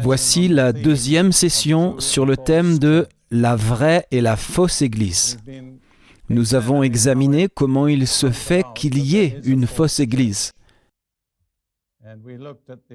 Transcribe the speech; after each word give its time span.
Voici 0.00 0.48
la 0.48 0.72
deuxième 0.72 1.32
session 1.32 1.98
sur 1.98 2.26
le 2.26 2.36
thème 2.36 2.78
de 2.78 3.06
la 3.30 3.56
vraie 3.56 4.06
et 4.10 4.20
la 4.20 4.36
fausse 4.36 4.82
Église. 4.82 5.38
Nous 6.28 6.54
avons 6.54 6.82
examiné 6.82 7.48
comment 7.48 7.86
il 7.86 8.06
se 8.06 8.30
fait 8.30 8.64
qu'il 8.74 8.98
y 8.98 9.16
ait 9.16 9.40
une 9.44 9.66
fausse 9.66 10.00
Église. 10.00 10.52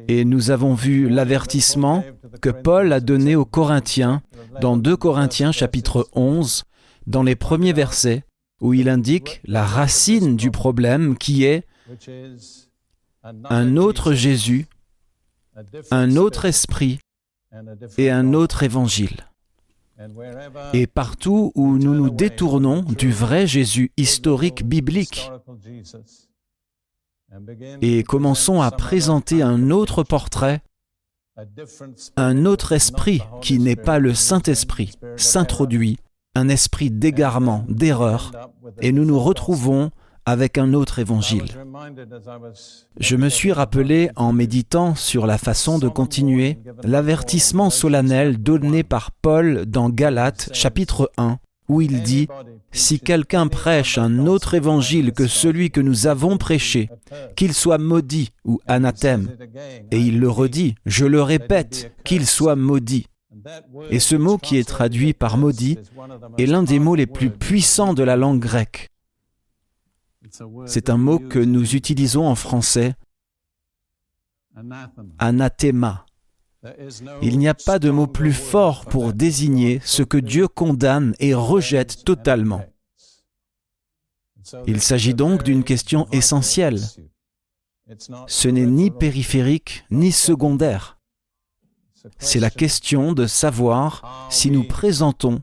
Et 0.08 0.26
nous 0.26 0.52
avons 0.52 0.74
vu 0.74 1.10
l'avertissement 1.10 2.04
que 2.42 2.50
Paul 2.50 2.94
a 2.94 3.00
donné 3.00 3.36
aux 3.36 3.46
Corinthiens 3.46 4.22
dans 4.62 4.78
2 4.78 4.96
Corinthiens 4.96 5.52
chapitre 5.52 6.08
11, 6.14 6.64
dans 7.08 7.24
les 7.24 7.36
premiers 7.36 7.74
versets, 7.74 8.24
où 8.62 8.74
il 8.74 8.90
indique 8.90 9.42
la 9.46 9.66
racine 9.66 10.36
du 10.36 10.52
problème 10.52 11.18
qui 11.18 11.44
est 11.44 11.66
un 13.24 13.78
autre 13.78 14.14
Jésus, 14.14 14.68
un 15.92 16.16
autre 16.16 16.46
esprit 16.46 17.00
et 17.98 18.10
un 18.10 18.34
autre 18.34 18.64
évangile. 18.64 19.28
Et 20.74 20.88
partout 20.88 21.52
où 21.56 21.78
nous 21.78 21.94
nous 21.94 22.10
détournons 22.10 22.82
du 22.82 23.12
vrai 23.12 23.46
Jésus 23.46 23.92
historique 23.98 24.66
biblique 24.66 25.30
et 27.82 28.04
commençons 28.04 28.62
à 28.62 28.72
présenter 28.72 29.42
un 29.42 29.70
autre 29.70 30.04
portrait, 30.04 30.62
un 32.18 32.46
autre 32.46 32.72
esprit 32.72 33.22
qui 33.42 33.60
n'est 33.60 33.76
pas 33.76 34.00
le 34.00 34.14
Saint-Esprit 34.14 34.94
s'introduit, 35.16 35.98
un 36.36 36.50
esprit 36.50 36.90
d'égarement, 36.90 37.66
d'erreur, 37.70 38.32
et 38.82 38.92
nous 38.92 39.06
nous 39.06 39.20
retrouvons 39.20 39.92
avec 40.26 40.58
un 40.58 40.74
autre 40.74 41.00
évangile. 41.00 41.46
Je 43.00 43.16
me 43.16 43.30
suis 43.30 43.52
rappelé 43.52 44.10
en 44.16 44.34
méditant 44.34 44.96
sur 44.96 45.26
la 45.26 45.38
façon 45.38 45.80
de 45.80 45.88
continuer 45.88 46.58
l'avertissement 46.84 47.70
solennel 47.70 48.42
donné 48.42 48.84
par 48.84 49.12
Paul 49.12 49.66
dans 49.66 49.90
Galates 49.90 50.50
chapitre 50.54 51.12
1, 51.18 51.38
où 51.70 51.82
il 51.82 52.04
dit, 52.04 52.28
Si 52.72 53.00
quelqu'un 53.00 53.48
prêche 53.48 53.98
un 53.98 54.26
autre 54.28 54.54
évangile 54.54 55.14
que 55.14 55.28
celui 55.28 55.72
que 55.72 55.82
nous 55.82 56.08
avons 56.08 56.38
prêché, 56.38 56.90
qu'il 57.36 57.54
soit 57.54 57.78
maudit 57.78 58.30
ou 58.46 58.60
anathème, 58.68 59.30
et 59.92 60.00
il 60.00 60.20
le 60.20 60.30
redit, 60.30 60.76
je 60.86 61.06
le 61.06 61.22
répète, 61.22 61.94
qu'il 62.04 62.26
soit 62.28 62.56
maudit. 62.56 63.08
Et 63.90 64.00
ce 64.00 64.16
mot 64.16 64.38
qui 64.38 64.58
est 64.58 64.68
traduit 64.68 65.14
par 65.14 65.38
maudit 65.38 65.80
est 66.38 66.46
l'un 66.46 66.64
des 66.64 66.80
mots 66.80 66.96
les 66.96 67.08
plus 67.08 67.30
puissants 67.30 67.94
de 67.94 68.04
la 68.04 68.16
langue 68.16 68.40
grecque. 68.40 68.91
C'est 70.66 70.90
un 70.90 70.98
mot 70.98 71.20
que 71.20 71.40
nous 71.40 71.76
utilisons 71.76 72.28
en 72.28 72.36
français, 72.36 72.96
anathema. 75.20 76.06
Il 77.22 77.40
n'y 77.40 77.48
a 77.48 77.56
pas 77.56 77.80
de 77.80 77.90
mot 77.90 78.08
plus 78.08 78.34
fort 78.34 78.86
pour 78.86 79.14
désigner 79.14 79.82
ce 79.84 80.04
que 80.04 80.18
Dieu 80.18 80.48
condamne 80.48 81.16
et 81.20 81.34
rejette 81.34 82.04
totalement. 82.04 82.64
Il 84.68 84.82
s'agit 84.82 85.14
donc 85.14 85.44
d'une 85.44 85.64
question 85.64 86.08
essentielle. 86.12 86.80
Ce 88.28 88.48
n'est 88.48 88.66
ni 88.66 88.92
périphérique 88.92 89.86
ni 89.90 90.12
secondaire. 90.12 91.00
C'est 92.20 92.40
la 92.40 92.50
question 92.50 93.14
de 93.14 93.28
savoir 93.28 94.28
si 94.30 94.52
nous 94.52 94.68
présentons 94.68 95.42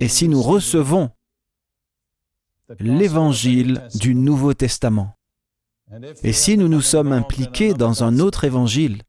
et 0.00 0.08
si 0.08 0.28
nous 0.28 0.42
recevons 0.42 1.10
l'évangile 2.78 3.82
du 3.94 4.14
Nouveau 4.14 4.54
Testament. 4.54 5.14
Et 6.22 6.32
si 6.32 6.58
nous 6.58 6.68
nous 6.68 6.80
sommes 6.80 7.12
impliqués 7.12 7.74
dans 7.74 8.04
un 8.04 8.18
autre 8.18 8.44
évangile, 8.44 9.02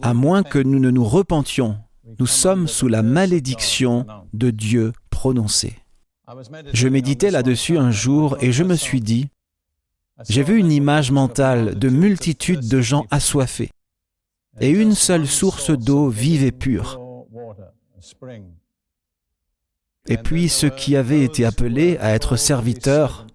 à 0.00 0.14
moins 0.14 0.42
que 0.42 0.58
nous 0.58 0.78
ne 0.78 0.90
nous 0.90 1.04
repentions, 1.04 1.78
nous 2.18 2.26
sommes 2.26 2.66
sous 2.68 2.88
la 2.88 3.02
malédiction 3.02 4.06
de 4.32 4.50
Dieu 4.50 4.92
prononcée. 5.10 5.76
Je 6.72 6.88
méditais 6.88 7.30
là-dessus 7.30 7.78
un 7.78 7.90
jour 7.90 8.36
et 8.40 8.52
je 8.52 8.64
me 8.64 8.74
suis 8.74 9.00
dit, 9.00 9.28
j'ai 10.28 10.42
vu 10.42 10.58
une 10.58 10.72
image 10.72 11.10
mentale 11.10 11.78
de 11.78 11.88
multitudes 11.88 12.68
de 12.68 12.80
gens 12.80 13.06
assoiffés 13.10 13.70
et 14.60 14.70
une 14.70 14.94
seule 14.94 15.26
source 15.26 15.70
d'eau 15.70 16.08
vive 16.08 16.44
et 16.44 16.52
pure. 16.52 17.00
Et 20.08 20.16
puis 20.16 20.48
ceux 20.48 20.70
qui 20.70 20.96
avaient 20.96 21.22
été 21.22 21.44
appelés 21.44 21.96
à 21.98 22.10
être 22.10 22.36
serviteurs 22.36 23.26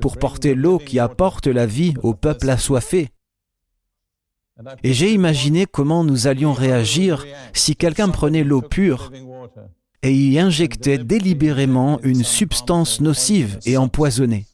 pour 0.00 0.16
porter 0.16 0.54
l'eau 0.54 0.78
qui 0.78 0.98
apporte 0.98 1.46
la 1.46 1.66
vie 1.66 1.94
au 2.02 2.14
peuple 2.14 2.50
assoiffé. 2.50 3.10
Et 4.84 4.92
j'ai 4.92 5.12
imaginé 5.12 5.66
comment 5.66 6.04
nous 6.04 6.26
allions 6.26 6.52
réagir 6.52 7.26
si 7.52 7.74
quelqu'un 7.74 8.08
prenait 8.08 8.44
l'eau 8.44 8.62
pure 8.62 9.10
et 10.02 10.14
y 10.14 10.38
injectait 10.38 10.98
délibérément 10.98 11.98
une 12.02 12.22
substance 12.22 13.00
nocive 13.00 13.58
et 13.64 13.76
empoisonnée, 13.76 14.46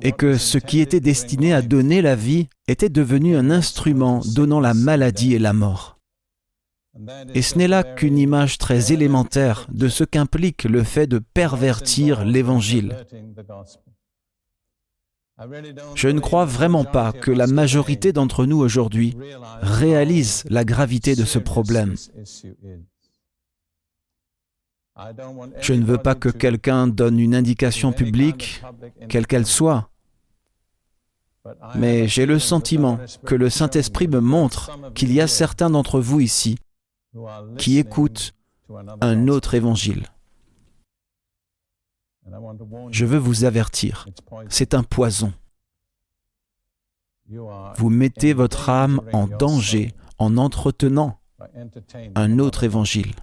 et 0.00 0.12
que 0.12 0.38
ce 0.38 0.56
qui 0.56 0.80
était 0.80 1.00
destiné 1.00 1.52
à 1.52 1.62
donner 1.62 2.00
la 2.00 2.14
vie 2.14 2.48
était 2.68 2.88
devenu 2.88 3.36
un 3.36 3.50
instrument 3.50 4.20
donnant 4.34 4.60
la 4.60 4.72
maladie 4.72 5.34
et 5.34 5.40
la 5.40 5.52
mort. 5.52 5.95
Et 7.34 7.42
ce 7.42 7.58
n'est 7.58 7.68
là 7.68 7.82
qu'une 7.82 8.18
image 8.18 8.58
très 8.58 8.92
élémentaire 8.92 9.66
de 9.70 9.88
ce 9.88 10.04
qu'implique 10.04 10.64
le 10.64 10.82
fait 10.82 11.06
de 11.06 11.18
pervertir 11.18 12.24
l'Évangile. 12.24 12.96
Je 15.94 16.08
ne 16.08 16.20
crois 16.20 16.46
vraiment 16.46 16.84
pas 16.84 17.12
que 17.12 17.30
la 17.30 17.46
majorité 17.46 18.12
d'entre 18.12 18.46
nous 18.46 18.58
aujourd'hui 18.58 19.14
réalise 19.60 20.44
la 20.48 20.64
gravité 20.64 21.14
de 21.14 21.24
ce 21.24 21.38
problème. 21.38 21.94
Je 25.60 25.74
ne 25.74 25.84
veux 25.84 25.98
pas 25.98 26.14
que 26.14 26.30
quelqu'un 26.30 26.86
donne 26.86 27.20
une 27.20 27.34
indication 27.34 27.92
publique, 27.92 28.62
quelle 29.10 29.26
qu'elle 29.26 29.44
soit, 29.44 29.90
mais 31.74 32.08
j'ai 32.08 32.24
le 32.24 32.38
sentiment 32.38 32.98
que 33.26 33.34
le 33.34 33.50
Saint-Esprit 33.50 34.08
me 34.08 34.20
montre 34.20 34.70
qu'il 34.94 35.12
y 35.12 35.20
a 35.20 35.26
certains 35.26 35.68
d'entre 35.68 36.00
vous 36.00 36.20
ici 36.20 36.56
qui 37.58 37.78
écoutent 37.78 38.34
un 39.00 39.28
autre 39.28 39.54
évangile. 39.54 40.06
Je 42.90 43.04
veux 43.04 43.18
vous 43.18 43.44
avertir, 43.44 44.06
c'est 44.48 44.74
un 44.74 44.82
poison. 44.82 45.32
Vous 47.28 47.90
mettez 47.90 48.32
votre 48.32 48.68
âme 48.68 49.00
en 49.12 49.26
danger 49.26 49.92
en 50.18 50.36
entretenant 50.36 51.18
un 52.14 52.38
autre 52.38 52.64
évangile. 52.64 53.14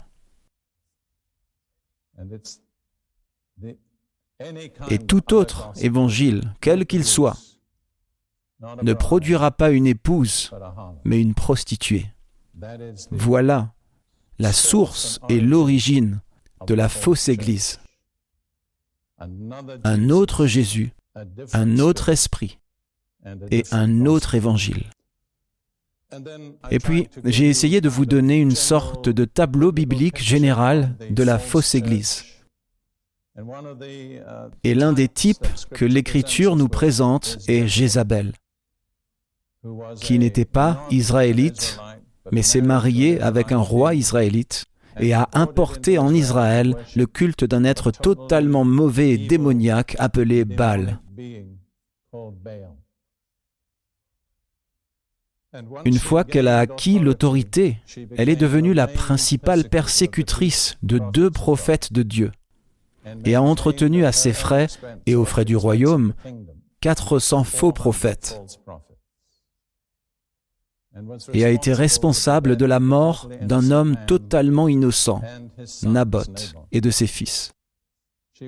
Et 4.89 4.99
tout 4.99 5.33
autre 5.33 5.71
évangile, 5.77 6.53
quel 6.61 6.85
qu'il 6.85 7.05
soit, 7.05 7.37
ne 8.81 8.93
produira 8.93 9.51
pas 9.51 9.71
une 9.71 9.87
épouse, 9.87 10.51
mais 11.03 11.21
une 11.21 11.33
prostituée. 11.33 12.07
Voilà 13.11 13.73
la 14.43 14.51
source 14.51 15.21
et 15.29 15.39
l'origine 15.39 16.19
de 16.67 16.73
la 16.73 16.89
fausse 16.89 17.29
Église. 17.29 17.79
Un 19.85 20.09
autre 20.09 20.47
Jésus, 20.47 20.91
un 21.53 21.79
autre 21.79 22.09
esprit 22.09 22.59
et 23.51 23.63
un 23.71 24.05
autre 24.05 24.35
évangile. 24.35 24.83
Et 26.71 26.79
puis, 26.79 27.07
j'ai 27.23 27.47
essayé 27.47 27.79
de 27.79 27.87
vous 27.87 28.05
donner 28.05 28.37
une 28.37 28.57
sorte 28.71 29.07
de 29.07 29.23
tableau 29.23 29.71
biblique 29.71 30.21
général 30.21 30.97
de 31.09 31.23
la 31.23 31.39
fausse 31.39 31.73
Église. 31.73 32.25
Et 34.65 34.75
l'un 34.75 34.91
des 34.91 35.07
types 35.07 35.47
que 35.71 35.85
l'Écriture 35.85 36.57
nous 36.57 36.67
présente 36.67 37.37
est 37.47 37.65
Jézabel, 37.65 38.33
qui 40.01 40.19
n'était 40.19 40.51
pas 40.59 40.85
israélite, 40.91 41.79
mais 42.31 42.41
s'est 42.41 42.61
marié 42.61 43.19
avec 43.21 43.51
un 43.51 43.57
roi 43.57 43.95
israélite 43.95 44.65
et 44.99 45.13
a 45.13 45.29
importé 45.33 45.97
en 45.97 46.13
Israël 46.13 46.75
le 46.95 47.05
culte 47.05 47.43
d'un 47.43 47.63
être 47.63 47.91
totalement 47.91 48.63
mauvais 48.63 49.11
et 49.11 49.17
démoniaque 49.17 49.95
appelé 49.99 50.45
Baal. 50.45 50.99
Une 55.85 55.99
fois 55.99 56.23
qu'elle 56.23 56.47
a 56.47 56.59
acquis 56.59 56.97
l'autorité, 56.97 57.77
elle 58.17 58.29
est 58.29 58.35
devenue 58.35 58.73
la 58.73 58.87
principale 58.87 59.69
persécutrice 59.69 60.77
de 60.81 60.99
deux 61.11 61.29
prophètes 61.29 61.93
de 61.93 62.01
Dieu 62.01 62.31
et 63.25 63.35
a 63.35 63.41
entretenu 63.41 64.05
à 64.05 64.11
ses 64.11 64.33
frais 64.33 64.67
et 65.05 65.15
aux 65.15 65.25
frais 65.25 65.45
du 65.45 65.55
royaume 65.55 66.13
400 66.81 67.43
faux 67.43 67.71
prophètes 67.71 68.41
et 71.33 71.43
a 71.43 71.49
été 71.49 71.73
responsable 71.73 72.55
de 72.55 72.65
la 72.65 72.79
mort 72.79 73.29
d'un 73.41 73.71
homme 73.71 73.95
totalement 74.07 74.67
innocent, 74.67 75.21
Naboth, 75.83 76.53
et 76.71 76.81
de 76.81 76.91
ses 76.91 77.07
fils. 77.07 77.53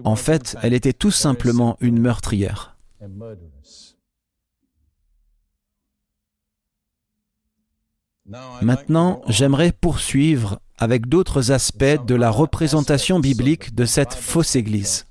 En 0.04 0.16
fait, 0.16 0.58
elle 0.62 0.74
était 0.74 0.94
tout 0.94 1.12
simplement 1.12 1.78
une 1.80 2.00
meurtrière. 2.00 2.78
Maintenant, 8.62 9.22
j'aimerais 9.28 9.72
poursuivre 9.72 10.60
avec 10.78 11.08
d'autres 11.08 11.52
aspects 11.52 12.06
de 12.06 12.16
la 12.16 12.32
représentation 12.32 13.20
biblique 13.20 13.76
de 13.76 13.86
cette 13.86 14.14
fausse 14.14 14.56
Église. 14.56 15.06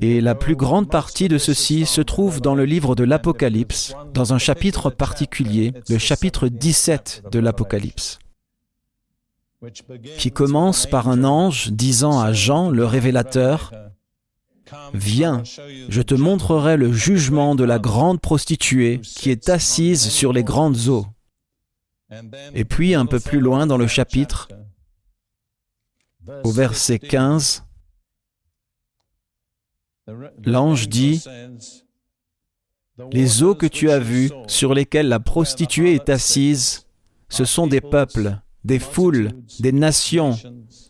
Et 0.00 0.20
la 0.20 0.34
plus 0.34 0.56
grande 0.56 0.90
partie 0.90 1.28
de 1.28 1.38
ceci 1.38 1.86
se 1.86 2.00
trouve 2.00 2.40
dans 2.40 2.54
le 2.54 2.64
livre 2.64 2.94
de 2.94 3.04
l'Apocalypse, 3.04 3.94
dans 4.12 4.32
un 4.32 4.38
chapitre 4.38 4.90
particulier, 4.90 5.72
le 5.88 5.98
chapitre 5.98 6.48
17 6.48 7.24
de 7.30 7.38
l'Apocalypse, 7.38 8.18
qui 10.18 10.30
commence 10.30 10.86
par 10.86 11.08
un 11.08 11.24
ange 11.24 11.70
disant 11.70 12.20
à 12.20 12.32
Jean, 12.32 12.70
le 12.70 12.84
révélateur, 12.84 13.72
Viens, 14.94 15.42
je 15.88 16.02
te 16.02 16.14
montrerai 16.14 16.76
le 16.76 16.92
jugement 16.92 17.54
de 17.54 17.64
la 17.64 17.78
grande 17.78 18.20
prostituée 18.20 19.00
qui 19.02 19.30
est 19.30 19.48
assise 19.48 20.08
sur 20.08 20.32
les 20.32 20.44
grandes 20.44 20.88
eaux. 20.88 21.06
Et 22.54 22.64
puis 22.64 22.94
un 22.94 23.06
peu 23.06 23.20
plus 23.20 23.40
loin 23.40 23.66
dans 23.66 23.76
le 23.76 23.86
chapitre, 23.86 24.48
au 26.44 26.50
verset 26.50 26.98
15, 26.98 27.64
l'ange 30.44 30.88
dit, 30.88 31.24
Les 33.12 33.42
eaux 33.42 33.54
que 33.54 33.66
tu 33.66 33.90
as 33.90 33.98
vues, 33.98 34.30
sur 34.46 34.74
lesquelles 34.74 35.08
la 35.08 35.20
prostituée 35.20 35.94
est 35.94 36.08
assise, 36.08 36.86
ce 37.28 37.44
sont 37.44 37.66
des 37.66 37.80
peuples, 37.80 38.38
des 38.64 38.78
foules, 38.78 39.32
des 39.60 39.72
nations 39.72 40.36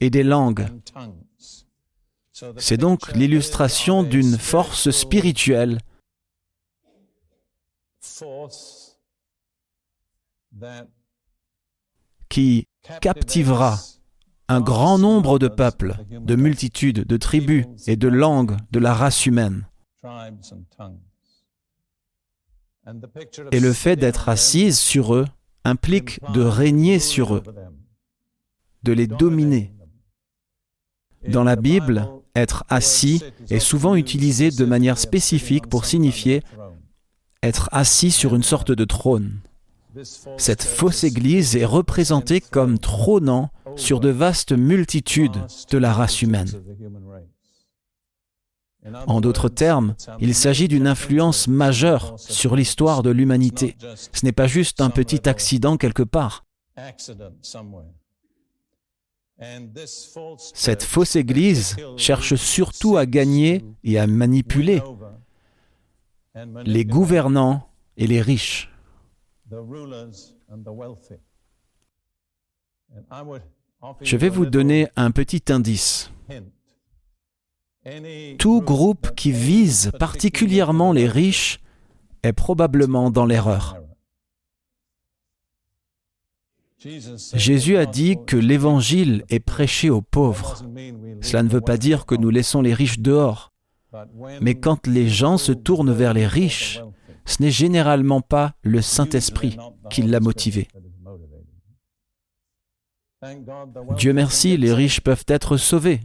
et 0.00 0.11
des 0.11 0.22
langues. 0.22 0.67
C'est 2.56 2.78
donc 2.78 3.12
l'illustration 3.14 4.02
d'une 4.02 4.38
force 4.38 4.90
spirituelle 4.90 5.78
qui 12.28 12.66
captivera 13.00 13.78
un 14.50 14.61
grand 14.61 14.99
nombre 14.99 15.38
de 15.38 15.47
peuples, 15.47 15.94
de 16.11 16.35
multitudes, 16.35 17.06
de 17.06 17.17
tribus 17.17 17.67
et 17.87 17.94
de 17.94 18.08
langues 18.08 18.56
de 18.73 18.81
la 18.81 18.93
race 18.93 19.25
humaine. 19.25 19.69
Et 23.52 23.61
le 23.61 23.73
fait 23.73 23.94
d'être 23.94 24.29
assise 24.29 24.76
sur 24.76 25.14
eux 25.14 25.26
implique 25.64 26.19
de 26.32 26.41
régner 26.41 26.99
sur 26.99 27.37
eux, 27.37 27.44
de 28.82 28.93
les 28.93 29.06
dominer. 29.06 29.73
Dans 31.29 31.44
la 31.44 31.55
Bible, 31.55 32.08
être 32.35 32.64
assis 32.69 33.23
est 33.50 33.61
souvent 33.61 33.94
utilisé 33.94 34.50
de 34.50 34.64
manière 34.64 34.99
spécifique 34.99 35.69
pour 35.69 35.85
signifier 35.85 36.43
être 37.44 37.69
assis 37.70 38.11
sur 38.11 38.35
une 38.35 38.43
sorte 38.43 38.73
de 38.73 38.85
trône. 38.85 39.43
Cette 40.38 40.64
fausse 40.64 41.05
Église 41.05 41.55
est 41.55 41.64
représentée 41.64 42.41
comme 42.41 42.81
trônant 42.81 43.50
sur 43.76 44.00
de 44.00 44.08
vastes 44.08 44.52
multitudes 44.52 45.46
de 45.70 45.78
la 45.78 45.93
race 45.93 46.22
humaine. 46.22 46.50
En 49.06 49.20
d'autres 49.20 49.49
termes, 49.49 49.94
il 50.20 50.34
s'agit 50.34 50.69
d'une 50.69 50.87
influence 50.87 51.49
majeure 51.49 52.19
sur 52.19 52.56
l'histoire 52.56 53.02
de 53.02 53.11
l'humanité. 53.11 53.76
Ce 54.12 54.25
n'est 54.25 54.32
pas 54.32 54.46
juste 54.46 54.81
un 54.81 54.90
petit 54.90 55.28
accident 55.28 55.76
quelque 55.76 56.02
part. 56.02 56.46
Cette 60.55 60.82
fausse 60.82 61.16
Église 61.16 61.76
cherche 61.96 62.34
surtout 62.34 62.96
à 62.96 63.06
gagner 63.06 63.64
et 63.84 63.99
à 63.99 64.06
manipuler 64.06 64.82
les 66.64 66.84
gouvernants 66.84 67.69
et 67.96 68.06
les 68.06 68.20
riches. 68.23 68.70
Je 74.03 74.17
vais 74.17 74.29
vous 74.29 74.47
donner 74.47 74.88
un 74.97 75.11
petit 75.11 75.43
indice. 75.50 76.11
Tout 78.38 78.61
groupe 78.61 79.15
qui 79.15 79.32
vise 79.32 79.91
particulièrement 79.99 80.93
les 80.93 81.09
riches 81.09 81.61
est 82.23 82.32
probablement 82.32 83.11
dans 83.11 83.25
l'erreur. 83.25 83.77
Jésus 87.35 87.77
a 87.77 87.87
dit 87.87 88.17
que 88.27 88.37
l'évangile 88.37 89.25
est 89.29 89.41
prêché 89.41 89.91
aux 89.91 90.00
pauvres. 90.00 90.62
Cela 91.21 91.43
ne 91.43 91.49
veut 91.49 91.61
pas 91.61 91.76
dire 91.76 92.06
que 92.06 92.15
nous 92.15 92.31
laissons 92.31 92.62
les 92.62 92.75
riches 92.75 93.00
dehors. 93.00 93.53
Mais 94.41 94.55
quand 94.55 94.87
les 94.87 95.09
gens 95.09 95.37
se 95.37 95.53
tournent 95.53 95.93
vers 95.93 96.15
les 96.15 96.26
riches, 96.26 96.81
ce 97.26 97.43
n'est 97.43 97.50
généralement 97.50 98.21
pas 98.21 98.55
le 98.62 98.81
Saint-Esprit 98.81 99.56
qui 99.91 100.03
l'a 100.03 100.21
motivé. 100.21 100.69
Dieu 103.96 104.12
merci, 104.12 104.56
les 104.56 104.72
riches 104.72 105.00
peuvent 105.00 105.25
être 105.28 105.56
sauvés. 105.56 106.00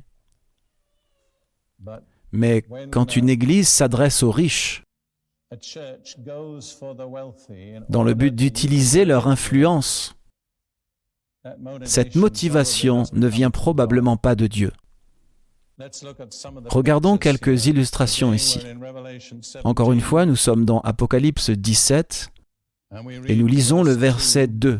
Mais 2.31 2.65
quand 2.91 3.15
une 3.15 3.29
Église 3.29 3.69
s'adresse 3.69 4.21
aux 4.23 4.31
riches, 4.31 4.83
dans 7.89 8.03
le 8.03 8.13
but 8.13 8.35
d'utiliser 8.35 9.05
leur 9.05 9.27
influence, 9.27 10.15
cette 11.83 12.15
motivation 12.15 13.03
ne 13.13 13.27
vient 13.27 13.51
probablement 13.51 14.17
pas 14.17 14.35
de 14.35 14.47
Dieu. 14.47 14.71
Regardons 16.69 17.17
quelques 17.17 17.67
illustrations 17.67 18.33
ici. 18.33 18.59
Encore 19.63 19.93
une 19.93 20.01
fois, 20.01 20.25
nous 20.25 20.35
sommes 20.35 20.65
dans 20.65 20.81
Apocalypse 20.81 21.49
17 21.49 22.29
et 23.27 23.35
nous 23.35 23.47
lisons 23.47 23.83
le 23.83 23.91
verset 23.91 24.47
2 24.47 24.79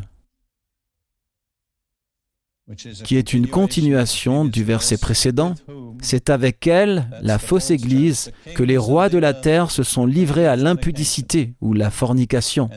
qui 3.04 3.16
est 3.16 3.32
une 3.32 3.46
continuation 3.46 4.44
du 4.44 4.64
verset 4.64 4.98
précédent. 4.98 5.54
C'est 6.02 6.30
avec 6.30 6.66
elle, 6.66 7.08
la 7.22 7.38
fausse 7.38 7.70
Église, 7.70 8.32
que 8.54 8.62
les 8.62 8.76
rois 8.76 9.08
de 9.08 9.18
la 9.18 9.34
terre 9.34 9.70
se 9.70 9.82
sont 9.82 10.04
livrés 10.04 10.46
à 10.46 10.56
l'impudicité 10.56 11.54
ou 11.60 11.72
la 11.74 11.90
fornication. 11.90 12.68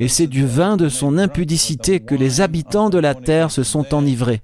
Et 0.00 0.08
c'est 0.08 0.26
du 0.26 0.44
vin 0.46 0.76
de 0.76 0.88
son 0.88 1.16
impudicité 1.16 2.00
que 2.00 2.14
les 2.14 2.40
habitants 2.40 2.90
de 2.90 2.98
la 2.98 3.14
terre 3.14 3.50
se 3.50 3.62
sont 3.62 3.94
enivrés. 3.94 4.42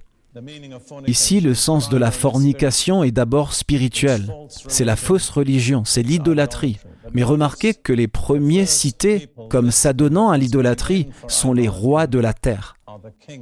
Ici, 1.07 1.41
le 1.41 1.55
sens 1.55 1.89
de 1.89 1.97
la 1.97 2.11
fornication 2.11 3.03
est 3.03 3.11
d'abord 3.11 3.53
spirituel. 3.53 4.33
C'est 4.67 4.85
la 4.85 4.95
fausse 4.95 5.29
religion, 5.29 5.83
c'est 5.83 6.03
l'idolâtrie. 6.03 6.77
Mais 7.13 7.23
remarquez 7.23 7.73
que 7.73 7.93
les 7.93 8.07
premiers 8.07 8.65
cités 8.65 9.29
comme 9.49 9.71
s'adonnant 9.71 10.29
à 10.29 10.37
l'idolâtrie 10.37 11.07
sont 11.27 11.53
les 11.53 11.67
rois 11.67 12.05
de 12.05 12.19
la 12.19 12.33
terre, 12.33 12.75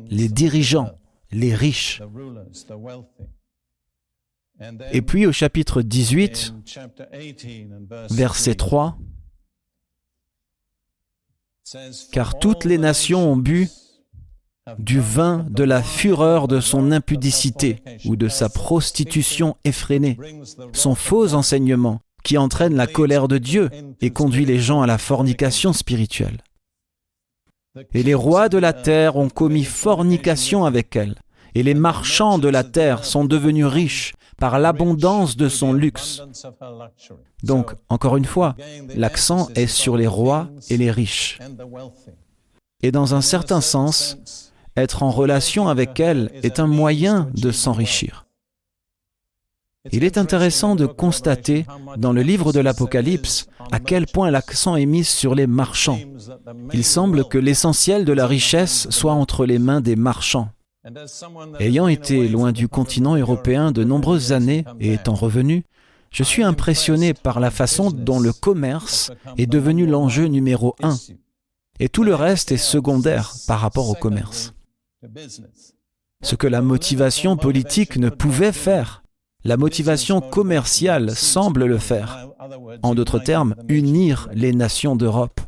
les 0.09 0.29
dirigeants, 0.29 0.91
les 1.35 1.53
riches. 1.53 2.01
Et 4.91 5.01
puis 5.01 5.25
au 5.25 5.33
chapitre 5.33 5.81
18, 5.81 6.53
verset 8.09 8.55
3, 8.55 8.97
Car 12.11 12.39
toutes 12.39 12.63
les 12.63 12.77
nations 12.77 13.31
ont 13.31 13.37
bu 13.37 13.69
du 14.79 14.99
vin 14.99 15.45
de 15.49 15.63
la 15.63 15.83
fureur 15.83 16.47
de 16.47 16.59
son 16.59 16.91
impudicité 16.91 17.83
ou 18.05 18.15
de 18.15 18.29
sa 18.29 18.49
prostitution 18.49 19.57
effrénée, 19.63 20.17
son 20.73 20.95
faux 20.95 21.33
enseignement 21.33 21.99
qui 22.23 22.37
entraîne 22.37 22.75
la 22.75 22.87
colère 22.87 23.27
de 23.27 23.37
Dieu 23.37 23.69
et 24.01 24.09
conduit 24.09 24.45
les 24.45 24.59
gens 24.59 24.81
à 24.81 24.87
la 24.87 24.97
fornication 24.97 25.73
spirituelle. 25.73 26.41
Et 27.93 28.03
les 28.03 28.13
rois 28.13 28.47
de 28.47 28.57
la 28.57 28.73
terre 28.73 29.17
ont 29.17 29.29
commis 29.29 29.65
fornication 29.65 30.65
avec 30.65 30.95
elle, 30.95 31.15
et 31.55 31.63
les 31.63 31.73
marchands 31.73 32.37
de 32.37 32.49
la 32.49 32.63
terre 32.63 33.05
sont 33.05 33.25
devenus 33.25 33.65
riches 33.65 34.13
par 34.37 34.59
l'abondance 34.59 35.37
de 35.37 35.47
son 35.47 35.71
luxe. 35.73 36.21
Donc, 37.43 37.73
encore 37.87 38.17
une 38.17 38.25
fois, 38.25 38.55
l'accent 38.95 39.47
est 39.55 39.67
sur 39.67 39.95
les 39.95 40.07
rois 40.07 40.49
et 40.69 40.75
les 40.77 40.91
riches. 40.91 41.39
Et 42.83 42.91
dans 42.91 43.15
un 43.15 43.21
certain 43.21 43.61
sens, 43.61 44.51
être 44.75 45.03
en 45.03 45.11
relation 45.11 45.69
avec 45.69 45.99
elle 46.01 46.29
est 46.43 46.59
un 46.59 46.67
moyen 46.67 47.29
de 47.33 47.51
s'enrichir. 47.51 48.25
Il 49.91 50.03
est 50.03 50.17
intéressant 50.17 50.75
de 50.75 50.87
constater 50.87 51.65
dans 51.97 52.11
le 52.11 52.21
livre 52.21 52.51
de 52.51 52.59
l'Apocalypse 52.59 53.47
à 53.71 53.79
quel 53.79 54.07
point 54.07 54.31
l'accent 54.31 54.75
est 54.75 54.87
mis 54.87 55.03
sur 55.03 55.35
les 55.35 55.47
marchands. 55.47 55.99
Il 56.73 56.83
semble 56.83 57.25
que 57.25 57.37
l'essentiel 57.37 58.03
de 58.03 58.11
la 58.11 58.27
richesse 58.27 58.87
soit 58.89 59.13
entre 59.13 59.45
les 59.45 59.59
mains 59.59 59.81
des 59.81 59.95
marchands. 59.95 60.49
Ayant 61.59 61.87
été 61.87 62.27
loin 62.27 62.51
du 62.51 62.67
continent 62.67 63.15
européen 63.15 63.71
de 63.71 63.83
nombreuses 63.83 64.31
années 64.31 64.65
et 64.79 64.93
étant 64.93 65.15
revenu, 65.15 65.63
je 66.11 66.23
suis 66.23 66.43
impressionné 66.43 67.13
par 67.13 67.39
la 67.39 67.51
façon 67.51 67.91
dont 67.91 68.19
le 68.19 68.31
commerce 68.31 69.11
est 69.37 69.47
devenu 69.47 69.85
l'enjeu 69.87 70.25
numéro 70.25 70.75
un, 70.83 70.95
et 71.79 71.89
tout 71.89 72.03
le 72.03 72.15
reste 72.15 72.51
est 72.51 72.57
secondaire 72.57 73.33
par 73.47 73.59
rapport 73.59 73.89
au 73.89 73.95
commerce. 73.95 74.53
Ce 76.23 76.35
que 76.35 76.47
la 76.47 76.61
motivation 76.61 77.35
politique 77.35 77.97
ne 77.97 78.09
pouvait 78.09 78.53
faire, 78.53 79.03
la 79.43 79.57
motivation 79.57 80.21
commerciale 80.21 81.15
semble 81.15 81.65
le 81.65 81.77
faire. 81.77 82.27
En 82.83 82.95
d'autres 82.95 83.19
termes, 83.19 83.55
unir 83.67 84.29
les 84.33 84.53
nations 84.53 84.95
d'Europe. 84.95 85.41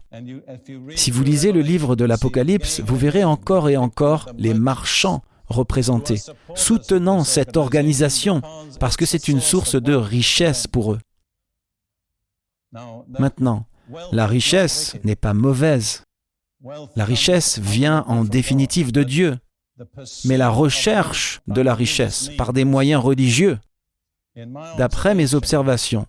Si 0.95 1.11
vous 1.11 1.23
lisez 1.23 1.51
le 1.51 1.61
livre 1.61 1.95
de 1.95 2.05
l'Apocalypse, 2.05 2.79
vous 2.81 2.95
verrez 2.95 3.23
encore 3.23 3.69
et 3.69 3.77
encore 3.77 4.29
les 4.37 4.53
marchands 4.53 5.23
représentés, 5.47 6.21
soutenant 6.55 7.23
cette 7.23 7.57
organisation, 7.57 8.41
parce 8.79 8.97
que 8.97 9.05
c'est 9.05 9.27
une 9.27 9.39
source 9.39 9.75
de 9.75 9.93
richesse 9.93 10.67
pour 10.67 10.93
eux. 10.93 10.99
Maintenant, 13.19 13.65
la 14.11 14.27
richesse 14.27 14.95
n'est 15.03 15.15
pas 15.15 15.33
mauvaise. 15.33 16.03
La 16.95 17.05
richesse 17.05 17.59
vient 17.59 18.03
en 18.07 18.23
définitive 18.23 18.91
de 18.91 19.03
Dieu, 19.03 19.37
mais 20.25 20.37
la 20.37 20.49
recherche 20.49 21.41
de 21.47 21.61
la 21.61 21.75
richesse 21.75 22.29
par 22.37 22.51
des 22.51 22.65
moyens 22.65 23.01
religieux, 23.03 23.59
d'après 24.77 25.15
mes 25.15 25.33
observations, 25.33 26.07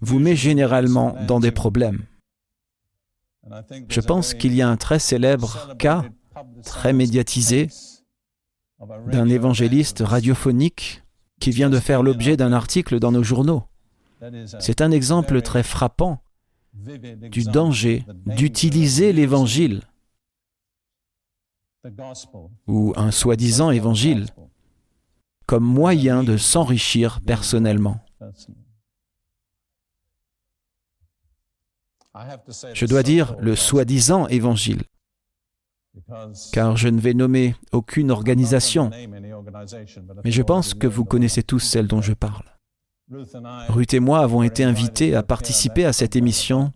vous 0.00 0.18
met 0.18 0.36
généralement 0.36 1.16
dans 1.26 1.40
des 1.40 1.52
problèmes. 1.52 2.04
Je 3.88 4.00
pense 4.00 4.34
qu'il 4.34 4.54
y 4.54 4.62
a 4.62 4.68
un 4.68 4.76
très 4.76 4.98
célèbre 4.98 5.74
cas, 5.78 6.04
très 6.64 6.92
médiatisé, 6.92 7.68
d'un 9.10 9.28
évangéliste 9.28 10.02
radiophonique 10.04 11.02
qui 11.40 11.50
vient 11.50 11.70
de 11.70 11.78
faire 11.78 12.02
l'objet 12.02 12.36
d'un 12.36 12.52
article 12.52 12.98
dans 12.98 13.12
nos 13.12 13.22
journaux. 13.22 13.64
C'est 14.60 14.80
un 14.80 14.90
exemple 14.90 15.42
très 15.42 15.62
frappant 15.62 16.22
du 16.72 17.44
danger 17.44 18.04
d'utiliser 18.26 19.12
l'évangile 19.12 19.82
ou 22.66 22.92
un 22.96 23.10
soi-disant 23.10 23.70
évangile 23.70 24.26
comme 25.46 25.64
moyen 25.64 26.24
de 26.24 26.36
s'enrichir 26.36 27.20
personnellement. 27.20 28.00
Je 32.72 32.86
dois 32.86 33.02
dire 33.02 33.36
le 33.40 33.56
soi-disant 33.56 34.28
évangile, 34.28 34.82
car 36.52 36.76
je 36.76 36.88
ne 36.88 37.00
vais 37.00 37.14
nommer 37.14 37.54
aucune 37.72 38.10
organisation, 38.10 38.90
mais 40.24 40.30
je 40.30 40.42
pense 40.42 40.74
que 40.74 40.86
vous 40.86 41.04
connaissez 41.04 41.42
tous 41.42 41.60
celle 41.60 41.86
dont 41.88 42.02
je 42.02 42.12
parle. 42.12 42.44
Ruth 43.68 43.94
et 43.94 44.00
moi 44.00 44.20
avons 44.20 44.42
été 44.42 44.64
invités 44.64 45.14
à 45.14 45.22
participer 45.22 45.84
à 45.84 45.92
cette 45.92 46.16
émission 46.16 46.72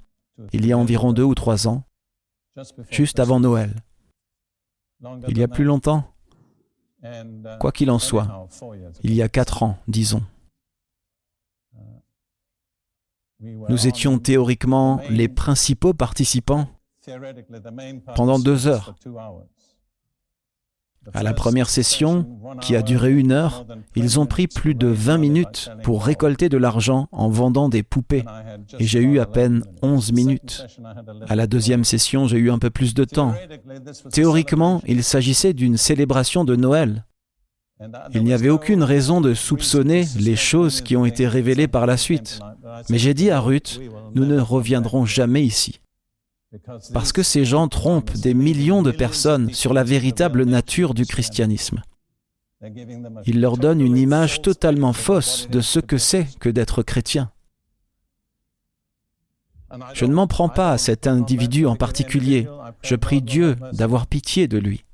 il 0.52 0.66
y 0.66 0.72
a 0.72 0.78
environ 0.78 1.12
deux 1.12 1.24
ou 1.24 1.34
trois 1.34 1.66
ans, 1.68 1.84
juste 2.90 3.18
avant 3.18 3.40
Noël. 3.40 3.74
Il 5.28 5.38
y 5.38 5.42
a 5.42 5.48
plus 5.48 5.64
longtemps 5.64 6.04
Quoi 7.60 7.70
qu'il 7.70 7.90
en 7.90 8.00
soit, 8.00 8.48
il 9.04 9.14
y 9.14 9.22
a 9.22 9.28
quatre 9.28 9.62
ans, 9.62 9.78
disons. 9.86 10.22
Nous 13.40 13.86
étions 13.86 14.18
théoriquement 14.18 15.00
les 15.10 15.28
principaux 15.28 15.94
participants 15.94 16.66
pendant 18.16 18.38
deux 18.38 18.66
heures. 18.66 18.94
À 21.14 21.22
la 21.22 21.32
première 21.32 21.70
session, 21.70 22.26
qui 22.60 22.76
a 22.76 22.82
duré 22.82 23.12
une 23.12 23.32
heure, 23.32 23.64
ils 23.94 24.20
ont 24.20 24.26
pris 24.26 24.46
plus 24.46 24.74
de 24.74 24.88
20 24.88 25.18
minutes 25.18 25.70
pour 25.82 26.04
récolter 26.04 26.48
de 26.48 26.58
l'argent 26.58 27.08
en 27.12 27.28
vendant 27.28 27.68
des 27.68 27.82
poupées. 27.82 28.24
Et 28.78 28.84
j'ai 28.84 29.00
eu 29.00 29.18
à 29.20 29.26
peine 29.26 29.62
11 29.82 30.12
minutes. 30.12 30.66
À 31.28 31.36
la 31.36 31.46
deuxième 31.46 31.84
session, 31.84 32.26
j'ai 32.26 32.38
eu 32.38 32.50
un 32.50 32.58
peu 32.58 32.70
plus 32.70 32.92
de 32.92 33.04
temps. 33.04 33.34
Théoriquement, 34.10 34.82
il 34.86 35.02
s'agissait 35.04 35.54
d'une 35.54 35.76
célébration 35.76 36.44
de 36.44 36.56
Noël. 36.56 37.04
Il 38.14 38.24
n'y 38.24 38.32
avait 38.32 38.48
aucune 38.48 38.82
raison 38.82 39.20
de 39.20 39.34
soupçonner 39.34 40.04
les 40.18 40.36
choses 40.36 40.80
qui 40.80 40.96
ont 40.96 41.04
été 41.04 41.28
révélées 41.28 41.68
par 41.68 41.86
la 41.86 41.96
suite. 41.96 42.40
Mais 42.90 42.98
j'ai 42.98 43.14
dit 43.14 43.30
à 43.30 43.40
Ruth, 43.40 43.80
nous 44.14 44.24
ne 44.24 44.40
reviendrons 44.40 45.06
jamais 45.06 45.44
ici. 45.44 45.80
Parce 46.92 47.12
que 47.12 47.22
ces 47.22 47.44
gens 47.44 47.68
trompent 47.68 48.16
des 48.16 48.34
millions 48.34 48.82
de 48.82 48.90
personnes 48.90 49.52
sur 49.52 49.74
la 49.74 49.84
véritable 49.84 50.44
nature 50.44 50.94
du 50.94 51.04
christianisme. 51.06 51.82
Ils 53.26 53.40
leur 53.40 53.56
donnent 53.56 53.80
une 53.80 53.96
image 53.96 54.42
totalement 54.42 54.92
fausse 54.92 55.48
de 55.50 55.60
ce 55.60 55.78
que 55.78 55.98
c'est 55.98 56.26
que 56.40 56.48
d'être 56.48 56.82
chrétien. 56.82 57.30
Je 59.92 60.06
ne 60.06 60.14
m'en 60.14 60.26
prends 60.26 60.48
pas 60.48 60.72
à 60.72 60.78
cet 60.78 61.06
individu 61.06 61.66
en 61.66 61.76
particulier. 61.76 62.48
Je 62.82 62.96
prie 62.96 63.22
Dieu 63.22 63.56
d'avoir 63.72 64.06
pitié 64.06 64.48
de 64.48 64.58
lui. 64.58 64.84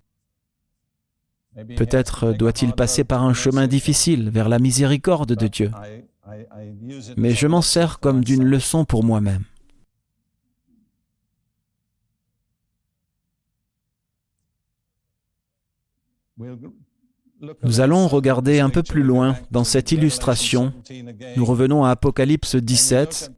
Peut-être 1.76 2.32
doit-il 2.32 2.72
passer 2.72 3.04
par 3.04 3.22
un 3.22 3.34
chemin 3.34 3.66
difficile 3.66 4.30
vers 4.30 4.48
la 4.48 4.58
miséricorde 4.58 5.34
de 5.34 5.46
Dieu. 5.46 5.70
Mais 7.16 7.30
je 7.30 7.46
m'en 7.46 7.62
sers 7.62 8.00
comme 8.00 8.24
d'une 8.24 8.44
leçon 8.44 8.84
pour 8.84 9.04
moi-même. 9.04 9.44
Nous 17.62 17.80
allons 17.80 18.08
regarder 18.08 18.60
un 18.60 18.70
peu 18.70 18.82
plus 18.82 19.02
loin 19.02 19.36
dans 19.50 19.64
cette 19.64 19.92
illustration. 19.92 20.72
Nous 21.36 21.44
revenons 21.44 21.84
à 21.84 21.90
Apocalypse 21.90 22.56
17 22.56 23.32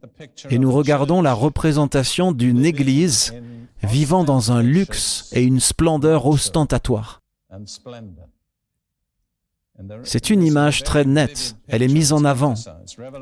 et 0.49 0.57
nous 0.57 0.71
regardons 0.71 1.21
la 1.21 1.33
représentation 1.33 2.31
d'une 2.31 2.65
Église 2.65 3.33
vivant 3.83 4.23
dans 4.23 4.51
un 4.51 4.63
luxe 4.63 5.29
et 5.33 5.43
une 5.43 5.59
splendeur 5.59 6.25
ostentatoire. 6.25 7.21
C'est 10.03 10.29
une 10.29 10.43
image 10.43 10.83
très 10.83 11.05
nette, 11.05 11.55
elle 11.67 11.83
est 11.83 11.87
mise 11.87 12.11
en 12.13 12.25
avant. 12.25 12.55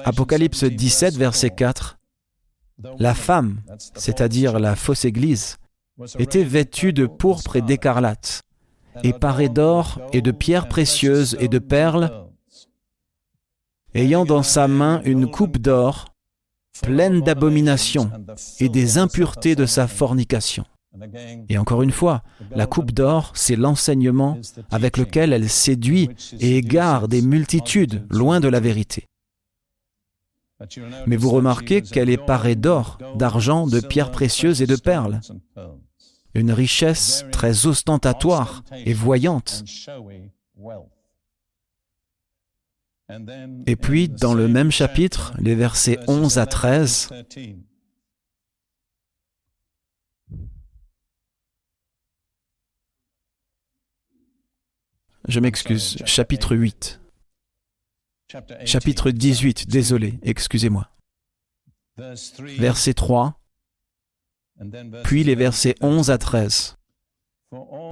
Apocalypse 0.06 0.64
17, 0.64 1.16
verset 1.16 1.50
4. 1.50 1.98
La 3.00 3.14
femme, 3.14 3.62
c'est-à-dire 3.96 4.60
la 4.60 4.76
fausse 4.76 5.06
Église, 5.06 5.58
était 6.20 6.44
vêtue 6.44 6.94
de 6.94 7.06
pourpre 7.06 7.56
et 7.56 7.62
d'écarlate 7.62 8.44
et 9.04 9.14
paré 9.14 9.50
d'or 9.50 10.00
et 10.14 10.22
de 10.22 10.32
pierres 10.32 10.68
précieuses 10.68 11.36
et 11.40 11.48
de 11.48 11.60
perles, 11.60 12.28
ayant 13.94 14.26
dans 14.26 14.44
sa 14.44 14.68
main 14.68 15.02
une 15.04 15.30
coupe 15.30 15.58
d'or 15.58 16.06
pleine 16.82 17.22
d'abominations 17.22 18.12
et 18.60 18.70
des 18.70 18.98
impuretés 18.98 19.56
de 19.56 19.66
sa 19.66 19.88
fornication. 19.88 20.66
Et 21.50 21.58
encore 21.58 21.82
une 21.82 21.92
fois, 21.92 22.24
la 22.52 22.66
coupe 22.66 22.92
d'or, 22.92 23.32
c'est 23.36 23.56
l'enseignement 23.56 24.38
avec 24.72 24.98
lequel 24.98 25.34
elle 25.34 25.50
séduit 25.50 26.10
et 26.40 26.58
égare 26.58 27.08
des 27.08 27.22
multitudes 27.22 28.06
loin 28.10 28.40
de 28.40 28.48
la 28.48 28.60
vérité. 28.60 29.08
Mais 31.06 31.18
vous 31.18 31.32
remarquez 31.32 31.82
qu'elle 31.82 32.10
est 32.10 32.24
parée 32.26 32.56
d'or, 32.56 32.98
d'argent, 33.16 33.68
de 33.68 33.80
pierres 33.80 34.12
précieuses 34.12 34.62
et 34.62 34.68
de 34.68 34.78
perles 34.78 35.20
une 36.36 36.52
richesse 36.52 37.26
très 37.32 37.66
ostentatoire 37.66 38.64
et 38.86 38.94
voyante. 38.94 39.64
Et 43.68 43.76
puis, 43.76 44.10
dans 44.10 44.34
le 44.34 44.48
même 44.48 44.72
chapitre, 44.72 45.34
les 45.40 45.56
versets 45.56 46.00
11 46.08 46.38
à 46.38 46.46
13, 46.46 47.10
je 55.28 55.40
m'excuse, 55.40 55.98
chapitre 56.06 56.56
8. 56.56 57.00
Chapitre 58.66 59.12
18, 59.12 59.68
désolé, 59.68 60.20
excusez-moi. 60.24 60.90
Verset 62.58 62.94
3 62.94 63.40
puis 65.04 65.24
les 65.24 65.36
versets 65.36 65.76
11 65.82 66.12
à 66.12 66.18
13. 66.18 66.78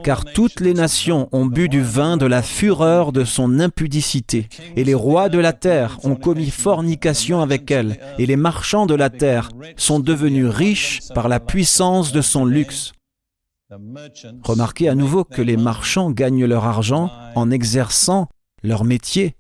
Car 0.03 0.25
toutes 0.25 0.59
les 0.59 0.73
nations 0.73 1.29
ont 1.31 1.45
bu 1.45 1.69
du 1.69 1.81
vin 1.81 2.17
de 2.17 2.25
la 2.25 2.41
fureur 2.41 3.11
de 3.11 3.23
son 3.23 3.59
impudicité, 3.59 4.49
et 4.75 4.83
les 4.83 4.93
rois 4.93 5.29
de 5.29 5.39
la 5.39 5.53
terre 5.53 5.99
ont 6.03 6.15
commis 6.15 6.49
fornication 6.49 7.41
avec 7.41 7.71
elle, 7.71 7.97
et 8.17 8.25
les 8.25 8.35
marchands 8.35 8.85
de 8.85 8.95
la 8.95 9.09
terre 9.09 9.51
sont 9.77 9.99
devenus 9.99 10.47
riches 10.47 11.01
par 11.13 11.29
la 11.29 11.39
puissance 11.39 12.11
de 12.11 12.21
son 12.21 12.45
luxe. 12.45 12.91
Remarquez 14.43 14.89
à 14.89 14.95
nouveau 14.95 15.23
que 15.23 15.41
les 15.41 15.57
marchands 15.57 16.11
gagnent 16.11 16.45
leur 16.45 16.65
argent 16.65 17.11
en 17.35 17.51
exerçant 17.51 18.29
leur 18.61 18.83
métier, 18.83 19.35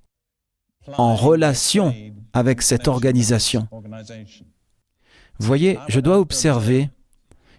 en 0.97 1.15
relation 1.15 1.93
avec 2.33 2.61
cette 2.61 2.87
organisation. 2.87 3.67
Voyez, 5.39 5.79
je 5.87 5.99
dois 5.99 6.19
observer 6.19 6.89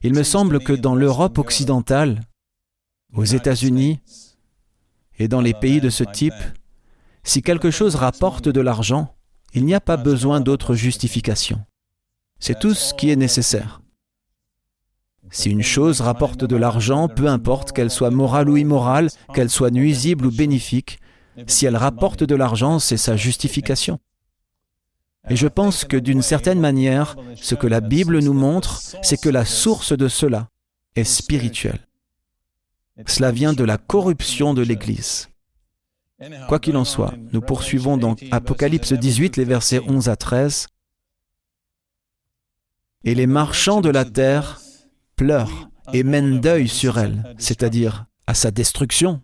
il 0.05 0.13
me 0.13 0.23
semble 0.23 0.61
que 0.63 0.75
dans 0.75 0.95
l'Europe 0.95 1.39
occidentale, 1.39 2.21
aux 3.15 3.25
États-Unis 3.25 4.01
et 5.19 5.29
dans 5.29 5.41
les 5.41 5.55
pays 5.55 5.81
de 5.81 5.89
ce 5.89 6.05
type, 6.05 6.35
si 7.23 7.41
quelque 7.41 7.71
chose 7.71 7.95
rapporte 7.95 8.51
de 8.51 8.61
l'argent, 8.61 9.17
il 9.55 9.65
n'y 9.65 9.73
a 9.73 9.81
pas 9.81 9.97
besoin 9.97 10.43
d'autre 10.43 10.75
justification. 10.75 11.65
C'est 12.39 12.59
tout 12.59 12.75
ce 12.75 12.93
qui 12.93 13.09
est 13.09 13.17
nécessaire. 13.17 13.81
Si 15.31 15.51
une 15.51 15.63
chose 15.63 16.01
rapporte 16.01 16.45
de 16.45 16.57
l'argent, 16.57 17.09
peu 17.09 17.29
importe 17.29 17.73
qu'elle 17.73 17.91
soit 17.91 18.11
morale 18.11 18.49
ou 18.49 18.57
immorale, 18.57 19.11
qu'elle 19.35 19.51
soit 19.51 19.71
nuisible 19.71 20.27
ou 20.27 20.31
bénéfique, 20.31 20.99
si 21.47 21.67
elle 21.67 21.77
rapporte 21.77 22.23
de 22.23 22.35
l'argent, 22.35 22.79
c'est 22.79 22.97
sa 22.97 23.17
justification. 23.17 23.99
Et 25.29 25.37
je 25.37 25.49
pense 25.49 25.85
que 25.85 25.97
d'une 25.97 26.23
certaine 26.23 26.61
manière, 26.61 27.17
ce 27.35 27.55
que 27.55 27.67
la 27.67 27.81
Bible 27.81 28.19
nous 28.19 28.35
montre, 28.35 28.81
c'est 29.03 29.21
que 29.21 29.31
la 29.31 29.45
source 29.45 29.97
de 29.97 30.09
cela 30.09 30.49
est 30.97 31.05
spirituelle. 31.05 31.81
Cela 33.07 33.33
vient 33.33 33.55
de 33.55 33.65
la 33.65 33.79
corruption 33.79 34.55
de 34.55 34.63
l'Église. 34.63 35.29
Quoi 36.49 36.61
qu'il 36.61 36.77
en 36.77 36.85
soit, 36.85 37.15
nous 37.33 37.41
poursuivons 37.41 37.97
donc 37.97 38.25
Apocalypse 38.31 38.93
18, 38.93 39.37
les 39.37 39.45
versets 39.45 39.81
11 39.81 40.09
à 40.09 40.17
13. 40.17 40.69
Et 43.05 43.15
les 43.15 43.27
marchands 43.27 43.81
de 43.81 43.91
la 43.91 44.05
terre 44.05 44.61
pleurent 45.17 45.69
et 45.93 46.03
mènent 46.03 46.41
deuil 46.41 46.69
sur 46.69 46.99
elle, 46.99 47.35
c'est-à-dire 47.39 48.07
à 48.27 48.35
sa 48.35 48.51
destruction, 48.51 49.21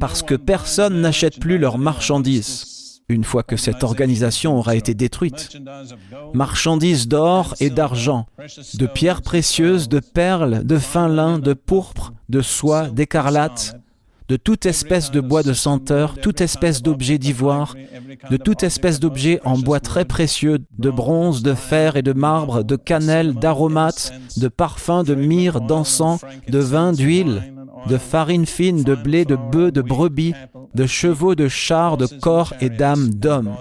parce 0.00 0.22
que 0.22 0.34
personne 0.34 1.00
n'achète 1.00 1.38
plus 1.38 1.58
leurs 1.58 1.78
marchandises. 1.78 3.00
Une 3.08 3.24
fois 3.24 3.42
que 3.42 3.56
cette 3.56 3.82
organisation 3.82 4.56
aura 4.56 4.74
été 4.74 4.94
détruite. 4.94 5.58
Marchandises 6.32 7.08
d'or 7.08 7.54
et 7.60 7.68
d'argent, 7.68 8.26
de 8.74 8.86
pierres 8.86 9.22
précieuses, 9.22 9.88
de 9.88 10.00
perles, 10.00 10.64
de 10.64 10.78
fin 10.78 11.08
lin, 11.08 11.38
de 11.38 11.52
pourpre, 11.52 12.12
de 12.28 12.40
soie, 12.40 12.88
d'écarlate, 12.88 13.76
de 14.32 14.38
toute 14.38 14.64
espèce 14.64 15.10
de 15.10 15.20
bois 15.20 15.42
de 15.42 15.52
senteur, 15.52 16.14
toute 16.18 16.40
espèce 16.40 16.80
d'objet 16.80 17.18
d'ivoire, 17.18 17.76
de 18.30 18.38
toute 18.38 18.62
espèce 18.62 18.98
d'objet 18.98 19.42
en 19.44 19.58
bois 19.58 19.78
très 19.78 20.06
précieux, 20.06 20.60
de 20.78 20.88
bronze, 20.88 21.42
de 21.42 21.52
fer 21.52 21.96
et 21.96 22.02
de 22.02 22.14
marbre, 22.14 22.64
de 22.64 22.76
cannelle, 22.76 23.34
d'aromates, 23.34 24.14
de 24.38 24.48
parfums, 24.48 25.04
de 25.04 25.14
myrrhe, 25.14 25.60
d'encens, 25.60 26.22
de 26.48 26.58
vin, 26.58 26.92
d'huile, 26.92 27.52
de 27.90 27.98
farine 27.98 28.46
fine, 28.46 28.82
de 28.82 28.94
blé, 28.94 29.26
de 29.26 29.36
bœufs, 29.36 29.70
de 29.70 29.82
brebis, 29.82 30.32
de 30.74 30.86
chevaux, 30.86 31.34
de 31.34 31.48
chars, 31.48 31.98
de 31.98 32.06
corps 32.06 32.54
et 32.62 32.70
d'âmes 32.70 33.10
d'hommes. 33.10 33.54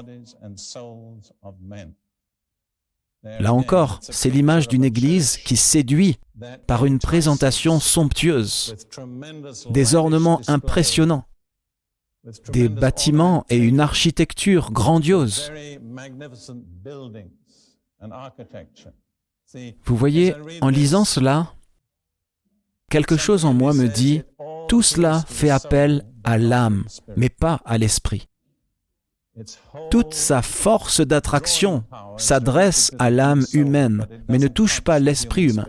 Là 3.24 3.54
encore, 3.54 4.00
c'est 4.02 4.30
l'image 4.30 4.68
d'une 4.68 4.84
Église 4.84 5.38
qui 5.38 5.56
séduit 5.56 6.18
par 6.66 6.86
une 6.86 6.98
présentation 6.98 7.80
somptueuse, 7.80 8.76
des 9.70 9.94
ornements 9.96 10.42
impressionnants, 10.48 11.26
des 12.52 12.68
bâtiments 12.68 13.46
et 13.50 13.58
une 13.58 13.80
architecture 13.80 14.72
grandiose. 14.72 15.52
Vous 19.84 19.96
voyez, 19.96 20.34
en 20.62 20.70
lisant 20.70 21.06
cela, 21.06 21.54
quelque 22.90 23.18
chose 23.18 23.46
en 23.46 23.54
moi 23.54 23.74
me 23.74 23.88
dit, 23.88 24.24
tout 24.68 24.82
cela 24.82 25.24
fait 25.28 25.50
appel 25.52 26.08
à 26.24 26.40
l'âme, 26.40 26.86
mais 27.18 27.30
pas 27.30 27.62
à 27.66 27.78
l'esprit. 27.78 28.31
Toute 29.90 30.14
sa 30.14 30.42
force 30.42 31.02
d'attraction 31.02 31.84
s'adresse 32.18 32.92
à 33.00 33.10
l'âme 33.10 33.46
humaine, 33.54 34.08
mais 34.28 34.38
ne 34.38 34.48
touche 34.48 34.82
pas 34.82 35.00
l'esprit 35.00 35.44
humain. 35.44 35.68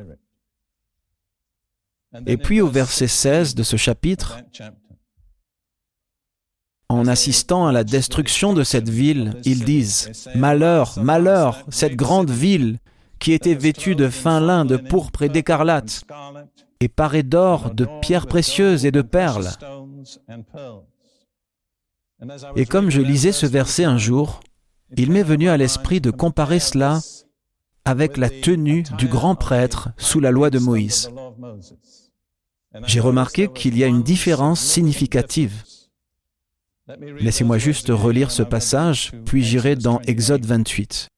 Et 2.26 2.36
puis 2.36 2.60
au 2.60 2.68
verset 2.68 3.08
16 3.08 3.54
de 3.54 3.62
ce 3.62 3.76
chapitre, 3.76 4.38
en 6.88 7.06
assistant 7.06 7.66
à 7.66 7.72
la 7.72 7.84
destruction 7.84 8.52
de 8.52 8.64
cette 8.64 8.88
ville, 8.88 9.34
ils 9.44 9.64
disent⁇ 9.64 10.10
Malheur, 10.38 10.98
malheur, 10.98 11.64
cette 11.70 11.96
grande 11.96 12.30
ville 12.30 12.78
qui 13.18 13.32
était 13.32 13.54
vêtue 13.54 13.94
de 13.94 14.08
fin 14.08 14.40
lin, 14.40 14.64
de 14.64 14.76
pourpre 14.76 15.22
et 15.22 15.28
d'écarlate, 15.28 16.02
et 16.80 16.88
parée 16.88 17.22
d'or, 17.22 17.72
de 17.72 17.86
pierres 18.02 18.26
précieuses 18.26 18.84
et 18.84 18.90
de 18.90 19.00
perles. 19.00 19.50
Et 22.56 22.66
comme 22.66 22.90
je 22.90 23.00
lisais 23.00 23.32
ce 23.32 23.46
verset 23.46 23.84
un 23.84 23.98
jour, 23.98 24.40
il 24.96 25.10
m'est 25.10 25.22
venu 25.22 25.48
à 25.48 25.56
l'esprit 25.56 26.00
de 26.00 26.10
comparer 26.10 26.60
cela 26.60 27.00
avec 27.84 28.16
la 28.16 28.30
tenue 28.30 28.84
du 28.98 29.08
grand 29.08 29.34
prêtre 29.34 29.90
sous 29.96 30.20
la 30.20 30.30
loi 30.30 30.50
de 30.50 30.58
Moïse. 30.58 31.10
J'ai 32.86 33.00
remarqué 33.00 33.48
qu'il 33.48 33.76
y 33.76 33.84
a 33.84 33.86
une 33.88 34.02
différence 34.02 34.60
significative. 34.60 35.64
Laissez-moi 37.20 37.58
juste 37.58 37.88
relire 37.88 38.30
ce 38.30 38.42
passage, 38.42 39.12
puis 39.24 39.42
j'irai 39.42 39.76
dans 39.76 40.00
Exode 40.00 40.44
28. 40.44 41.08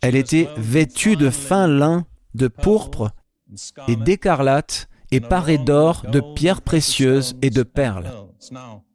Elle 0.00 0.16
était 0.16 0.48
vêtue 0.56 1.16
de 1.16 1.30
fin 1.30 1.66
lin, 1.66 2.06
de 2.34 2.48
pourpre 2.48 3.10
et 3.88 3.96
d'écarlate, 3.96 4.88
et 5.10 5.20
parée 5.20 5.58
d'or, 5.58 6.02
de 6.10 6.20
pierres 6.34 6.62
précieuses 6.62 7.36
et 7.40 7.50
de 7.50 7.62
perles. 7.62 8.10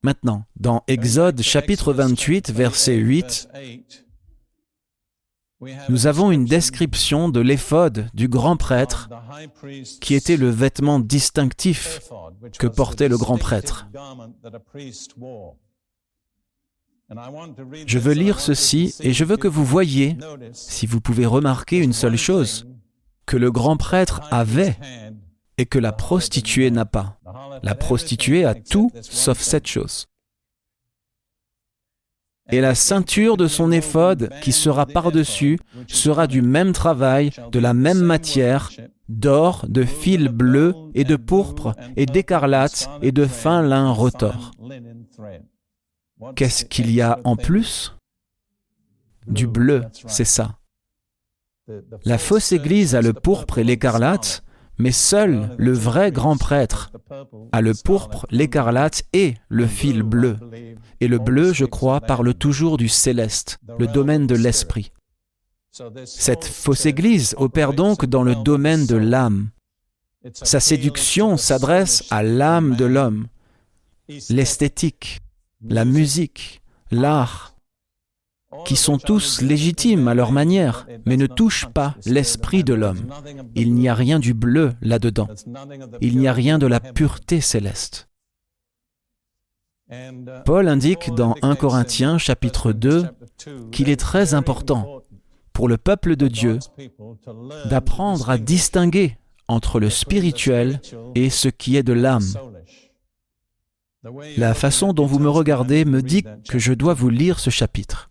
Maintenant, 0.04 0.46
dans 0.60 0.84
Exode 0.88 1.42
chapitre 1.42 1.94
28, 1.94 2.52
verset 2.52 2.96
8, 2.96 3.50
nous 5.90 6.08
avons 6.08 6.32
une 6.32 6.46
description 6.46 7.30
de 7.30 7.40
l'éphode 7.40 8.10
du 8.14 8.28
grand 8.28 8.56
prêtre 8.56 9.10
qui 10.00 10.16
était 10.16 10.38
le 10.38 10.50
vêtement 10.50 11.00
distinctif 11.00 12.00
que 12.58 12.68
portait 12.68 13.10
le 13.10 13.18
grand 13.18 13.38
prêtre. 13.38 13.88
Je 17.88 18.00
veux 18.00 18.14
lire 18.14 18.40
ceci 18.40 18.96
et 19.00 19.14
je 19.14 19.26
veux 19.26 19.38
que 19.38 19.48
vous 19.48 19.66
voyiez, 19.66 20.18
si 20.54 20.86
vous 20.86 21.02
pouvez 21.02 21.26
remarquer 21.26 21.80
une 21.80 21.94
seule 21.94 22.18
chose, 22.18 22.68
que 23.26 23.36
le 23.36 23.52
grand 23.52 23.78
prêtre 23.78 24.22
avait 24.32 24.78
et 25.58 25.66
que 25.66 25.80
la 25.80 25.92
prostituée 25.92 26.72
n'a 26.72 26.86
pas. 26.86 27.19
La 27.64 27.76
prostituée 27.76 28.46
a 28.46 28.56
tout 28.56 28.92
sauf 29.02 29.40
cette 29.40 29.68
chose 29.68 30.10
et 32.52 32.62
la 32.62 32.76
ceinture 32.76 33.38
de 33.38 33.48
son 33.48 33.72
éphode 33.72 34.30
qui 34.42 34.52
sera 34.52 34.86
par-dessus 34.86 35.60
sera 35.88 36.28
du 36.28 36.42
même 36.42 36.74
travail, 36.74 37.32
de 37.52 37.60
la 37.60 37.74
même 37.74 38.02
matière, 38.02 38.72
d'or, 39.08 39.66
de 39.68 39.84
fil 39.84 40.30
bleu 40.30 40.76
et 40.94 41.04
de 41.04 41.16
pourpre 41.16 41.76
et 41.96 42.06
d'écarlate 42.06 42.90
et 43.02 43.12
de 43.12 43.26
fin 43.26 43.62
lin 43.62 43.92
retors. 43.92 44.52
Qu'est-ce 46.36 46.66
qu'il 46.66 46.92
y 46.92 47.02
a 47.02 47.20
en 47.24 47.36
plus? 47.36 47.96
Du 49.28 49.48
bleu, 49.48 49.84
c'est 50.08 50.26
ça. 50.26 50.58
La 52.04 52.18
fausse 52.18 52.52
Église 52.52 52.96
a 52.96 53.02
le 53.02 53.14
pourpre 53.14 53.60
et 53.60 53.64
l'écarlate, 53.64 54.44
mais 54.80 54.94
seul 54.94 55.54
le 55.58 55.74
vrai 55.74 56.12
grand 56.12 56.38
prêtre 56.38 56.92
a 57.52 57.62
le 57.62 57.74
pourpre, 57.74 58.26
l'écarlate 58.32 59.04
et 59.14 59.36
le 59.50 59.68
fil 59.68 60.04
bleu. 60.04 60.38
Et 61.02 61.08
le 61.08 61.20
bleu, 61.20 61.54
je 61.54 61.66
crois, 61.66 62.02
parle 62.02 62.34
toujours 62.34 62.78
du 62.78 62.88
céleste, 62.88 63.60
le 63.78 63.88
domaine 63.88 64.26
de 64.26 64.36
l'esprit. 64.36 64.92
Cette 66.06 66.46
fausse 66.46 66.86
Église 66.86 67.36
opère 67.38 67.74
donc 67.74 68.06
dans 68.06 68.24
le 68.24 68.36
domaine 68.36 68.86
de 68.86 68.96
l'âme. 68.96 69.50
Sa 70.34 70.60
séduction 70.60 71.38
s'adresse 71.38 72.06
à 72.10 72.24
l'âme 72.24 72.76
de 72.76 72.86
l'homme, 72.86 73.28
l'esthétique, 74.30 75.20
la 75.62 75.86
musique, 75.86 76.62
l'art, 76.92 77.49
qui 78.66 78.76
sont 78.76 78.98
tous 78.98 79.42
légitimes 79.42 80.08
à 80.08 80.14
leur 80.14 80.32
manière, 80.32 80.88
mais 81.06 81.18
ne 81.18 81.28
touchent 81.28 81.68
pas 81.68 81.96
l'esprit 82.06 82.64
de 82.64 82.74
l'homme. 82.74 83.08
Il 83.56 83.74
n'y 83.74 83.90
a 83.90 83.94
rien 83.94 84.20
du 84.20 84.34
bleu 84.34 84.74
là-dedans. 84.82 85.28
Il 86.02 86.18
n'y 86.18 86.28
a 86.28 86.34
rien 86.34 86.58
de 86.58 86.68
la 86.68 86.80
pureté 86.80 87.42
céleste. 87.42 88.10
Paul 90.46 90.68
indique 90.68 91.14
dans 91.16 91.36
1 91.42 91.56
Corinthiens 91.56 92.18
chapitre 92.18 92.74
2 92.74 93.08
qu'il 93.72 93.90
est 93.90 94.00
très 94.00 94.34
important 94.34 95.02
pour 95.52 95.68
le 95.68 95.78
peuple 95.78 96.16
de 96.16 96.28
Dieu 96.28 96.60
d'apprendre 97.66 98.30
à 98.30 98.38
distinguer 98.38 99.18
entre 99.48 99.80
le 99.80 99.90
spirituel 99.90 100.80
et 101.16 101.30
ce 101.30 101.48
qui 101.50 101.76
est 101.76 101.84
de 101.84 101.94
l'âme. 101.94 102.34
La 104.38 104.54
façon 104.54 104.94
dont 104.94 105.06
vous 105.06 105.20
me 105.20 105.30
regardez 105.30 105.86
me 105.86 106.02
dit 106.02 106.24
que 106.48 106.60
je 106.60 106.74
dois 106.74 106.94
vous 106.94 107.10
lire 107.10 107.40
ce 107.40 107.50
chapitre. 107.50 108.09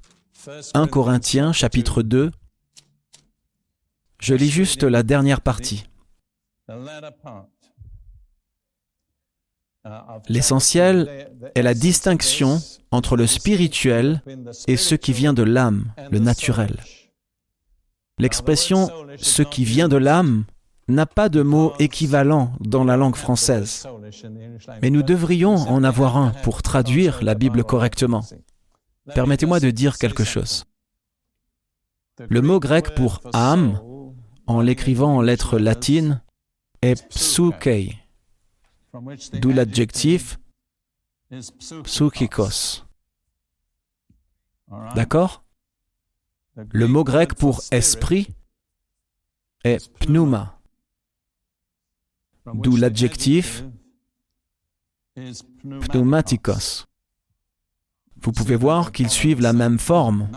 1 0.75 0.87
Corinthiens 0.87 1.53
chapitre 1.53 2.03
2. 2.03 2.31
Je 4.21 4.35
lis 4.35 4.49
juste 4.49 4.83
la 4.83 5.03
dernière 5.03 5.41
partie. 5.41 5.85
L'essentiel 10.29 11.31
est 11.55 11.63
la 11.63 11.75
distinction 11.75 12.61
entre 12.91 13.17
le 13.17 13.27
spirituel 13.27 14.23
et 14.67 14.77
ce 14.77 14.95
qui 14.95 15.13
vient 15.13 15.33
de 15.33 15.43
l'âme, 15.43 15.93
le 16.11 16.19
naturel. 16.19 16.77
L'expression 18.19 18.91
ce 19.19 19.43
qui 19.43 19.65
vient 19.65 19.89
de 19.89 19.97
l'âme 19.97 20.45
n'a 20.89 21.07
pas 21.07 21.29
de 21.29 21.43
mot 21.43 21.75
équivalent 21.79 22.53
dans 22.61 22.85
la 22.85 22.97
langue 22.97 23.17
française, 23.17 23.87
mais 24.83 24.91
nous 24.91 25.03
devrions 25.03 25.57
en 25.57 25.85
avoir 25.85 26.17
un 26.17 26.31
pour 26.43 26.63
traduire 26.63 27.23
la 27.23 27.35
Bible 27.35 27.65
correctement. 27.65 28.25
Permettez-moi 29.15 29.61
de 29.61 29.71
dire 29.71 29.99
quelque 29.99 30.25
chose. 30.25 30.65
Le 32.19 32.41
mot 32.41 32.59
grec 32.59 32.95
pour 32.95 33.21
âme, 33.33 33.81
en 34.47 34.61
l'écrivant 34.61 35.17
en 35.17 35.21
lettres 35.21 35.59
latines, 35.59 36.23
est 36.83 37.09
psuke, 37.09 37.97
d'où 39.35 39.51
l'adjectif 39.51 40.39
psychikos. 41.85 42.85
D'accord? 44.95 45.45
Le 46.57 46.89
mot 46.89 47.05
grec 47.05 47.35
pour 47.35 47.63
esprit 47.71 48.29
est 49.65 49.93
pneuma, 50.01 50.61
d'où 52.47 52.77
l'adjectif 52.77 53.65
pneumatikos. 55.15 56.88
Vous 58.23 58.33
pouvez 58.33 58.57
voir 58.57 58.93
qu'ils 58.93 59.11
suivent 59.11 59.41
la 59.41 59.53
même 59.53 59.79
forme. 59.79 60.29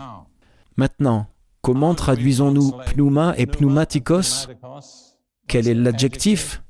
Maintenant, 0.76 1.26
comment 1.60 1.94
traduisons-nous 1.94 2.72
pneuma 2.86 3.34
et 3.36 3.46
pneumatikos 3.46 4.48
Quel 5.48 5.68
est 5.68 5.74
l'adjectif? 5.74 6.62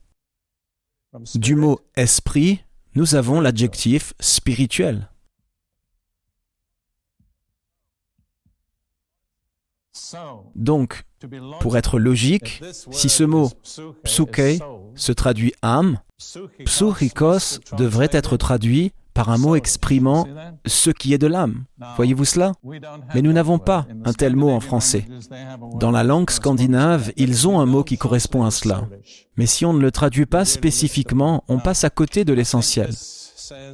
Du 1.34 1.54
mot 1.54 1.80
esprit, 1.94 2.64
nous 2.94 3.14
avons 3.14 3.40
l'adjectif 3.40 4.14
spirituel. 4.18 5.08
Donc, 10.54 11.04
pour 11.60 11.76
être 11.76 11.98
logique, 11.98 12.62
si 12.90 13.08
ce 13.08 13.24
mot 13.24 13.50
psuke 14.04 14.62
se 14.94 15.12
traduit 15.12 15.54
âme, 15.62 16.00
psuchikos 16.64 17.60
devrait 17.76 18.10
être 18.12 18.36
traduit 18.36 18.92
par 19.14 19.30
un 19.30 19.38
mot 19.38 19.56
exprimant 19.56 20.26
ce 20.66 20.90
qui 20.90 21.12
est 21.12 21.18
de 21.18 21.26
l'âme. 21.26 21.64
Voyez-vous 21.96 22.24
cela? 22.24 22.52
Mais 23.14 23.22
nous 23.22 23.32
n'avons 23.32 23.58
pas 23.58 23.86
un 24.04 24.12
tel 24.12 24.36
mot 24.36 24.50
en 24.50 24.60
français. 24.60 25.06
Dans 25.78 25.90
la 25.90 26.04
langue 26.04 26.30
scandinave, 26.30 27.12
ils 27.16 27.48
ont 27.48 27.60
un 27.60 27.66
mot 27.66 27.84
qui 27.84 27.98
correspond 27.98 28.44
à 28.44 28.50
cela. 28.50 28.88
Mais 29.36 29.46
si 29.46 29.64
on 29.64 29.72
ne 29.72 29.80
le 29.80 29.90
traduit 29.90 30.26
pas 30.26 30.44
spécifiquement, 30.44 31.44
on 31.48 31.58
passe 31.58 31.84
à 31.84 31.90
côté 31.90 32.24
de 32.24 32.32
l'essentiel. 32.32 32.90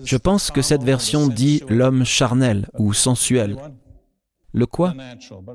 Je 0.04 0.16
pense 0.16 0.50
que 0.50 0.62
cette 0.62 0.82
version 0.82 1.28
dit 1.28 1.62
l'homme 1.68 2.04
charnel 2.04 2.68
ou 2.78 2.92
sensuel. 2.92 3.56
Le 4.52 4.66
quoi? 4.66 4.94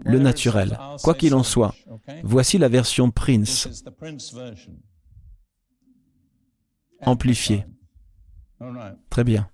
Le 0.05 0.19
naturel. 0.19 0.77
Quoi 1.03 1.15
qu'il 1.15 1.33
en 1.33 1.43
soit, 1.43 1.73
voici 2.23 2.57
la 2.57 2.69
version 2.69 3.09
Prince, 3.11 3.83
amplifiée. 7.01 7.65
Très 9.09 9.23
bien. 9.23 9.49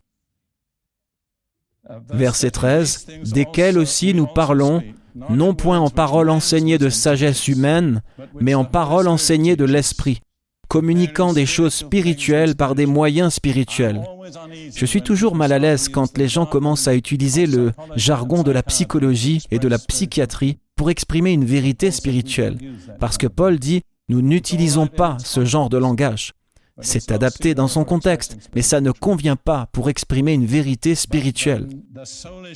Verset 2.12 2.52
13, 2.52 3.08
desquels 3.34 3.78
aussi 3.78 4.14
nous 4.14 4.28
parlons, 4.28 4.84
non 5.30 5.56
point 5.56 5.80
en 5.80 5.90
paroles 5.90 6.30
enseignées 6.30 6.78
de 6.78 6.90
sagesse 6.90 7.48
humaine, 7.48 8.02
mais 8.40 8.54
en 8.54 8.66
paroles 8.66 9.08
enseignées 9.08 9.56
de 9.56 9.66
l'Esprit, 9.66 10.22
communiquant 10.68 11.34
des 11.34 11.48
choses 11.48 11.74
spirituelles 11.74 12.56
par 12.56 12.76
des 12.76 12.86
moyens 12.86 13.34
spirituels. 13.34 14.04
Je 14.76 14.86
suis 14.86 15.02
toujours 15.02 15.36
mal 15.36 15.52
à 15.52 15.60
l'aise 15.60 15.90
quand 15.90 16.18
les 16.18 16.28
gens 16.28 16.46
commencent 16.46 16.88
à 16.88 16.96
utiliser 16.96 17.48
le 17.48 17.72
jargon 17.96 18.44
de 18.44 18.52
la 18.52 18.64
psychologie 18.64 19.44
et 19.50 19.58
de 19.60 19.68
la 19.68 19.80
psychiatrie 19.80 20.60
pour 20.76 20.92
exprimer 20.92 21.32
une 21.32 21.46
vérité 21.46 21.92
spirituelle, 21.92 22.58
parce 23.00 23.18
que 23.18 23.28
Paul 23.28 23.58
dit, 23.58 23.82
nous 24.10 24.22
n'utilisons 24.22 24.88
pas 24.88 25.18
ce 25.24 25.44
genre 25.44 25.70
de 25.70 25.78
langage. 25.78 26.34
C'est 26.82 27.12
adapté 27.12 27.56
dans 27.56 27.68
son 27.68 27.84
contexte, 27.84 28.38
mais 28.56 28.62
ça 28.62 28.82
ne 28.82 28.92
convient 28.92 29.36
pas 29.36 29.68
pour 29.72 29.90
exprimer 29.90 30.34
une 30.34 30.46
vérité 30.46 30.96
spirituelle. 30.96 31.68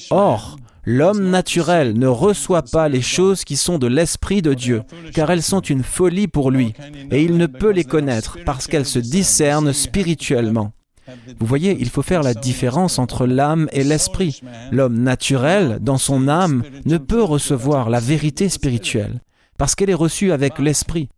Or, 0.09 0.57
l'homme 0.85 1.29
naturel 1.29 1.97
ne 1.97 2.07
reçoit 2.07 2.63
pas 2.63 2.89
les 2.89 3.01
choses 3.01 3.43
qui 3.43 3.57
sont 3.57 3.77
de 3.77 3.87
l'Esprit 3.87 4.41
de 4.41 4.53
Dieu, 4.53 4.83
car 5.13 5.31
elles 5.31 5.43
sont 5.43 5.61
une 5.61 5.83
folie 5.83 6.27
pour 6.27 6.51
lui, 6.51 6.73
et 7.11 7.23
il 7.23 7.37
ne 7.37 7.47
peut 7.47 7.71
les 7.71 7.83
connaître 7.83 8.37
parce 8.45 8.67
qu'elles 8.67 8.85
se 8.85 8.99
discernent 8.99 9.73
spirituellement. 9.73 10.71
Vous 11.39 11.45
voyez, 11.45 11.75
il 11.79 11.89
faut 11.89 12.01
faire 12.01 12.23
la 12.23 12.33
différence 12.33 12.97
entre 12.97 13.25
l'âme 13.25 13.67
et 13.73 13.83
l'esprit. 13.83 14.41
L'homme 14.71 15.01
naturel, 15.01 15.79
dans 15.81 15.97
son 15.97 16.29
âme, 16.29 16.63
ne 16.85 16.97
peut 16.97 17.23
recevoir 17.23 17.89
la 17.89 17.99
vérité 17.99 18.47
spirituelle, 18.47 19.19
parce 19.57 19.75
qu'elle 19.75 19.89
est 19.89 19.93
reçue 19.93 20.31
avec 20.31 20.59
l'esprit. 20.59 21.09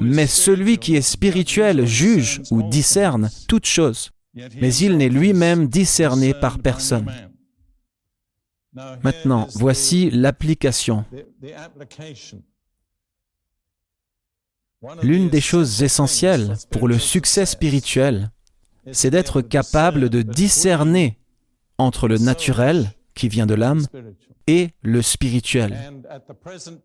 Mais 0.00 0.26
celui 0.26 0.78
qui 0.78 0.96
est 0.96 1.02
spirituel 1.02 1.86
juge 1.86 2.42
ou 2.50 2.62
discerne 2.62 3.30
toute 3.48 3.66
chose, 3.66 4.10
mais 4.34 4.74
il 4.74 4.96
n'est 4.96 5.08
lui-même 5.08 5.68
discerné 5.68 6.34
par 6.34 6.58
personne. 6.58 7.10
Maintenant, 8.74 9.48
voici 9.54 10.10
l'application. 10.10 11.04
L'une 15.02 15.28
des 15.28 15.40
choses 15.40 15.82
essentielles 15.82 16.56
pour 16.70 16.88
le 16.88 16.98
succès 16.98 17.46
spirituel, 17.46 18.32
c'est 18.90 19.10
d'être 19.10 19.42
capable 19.42 20.08
de 20.08 20.22
discerner 20.22 21.18
entre 21.78 22.08
le 22.08 22.18
naturel, 22.18 22.92
qui 23.14 23.28
vient 23.28 23.46
de 23.46 23.54
l'âme, 23.54 23.86
et 24.46 24.70
le 24.82 25.02
spirituel. 25.02 26.02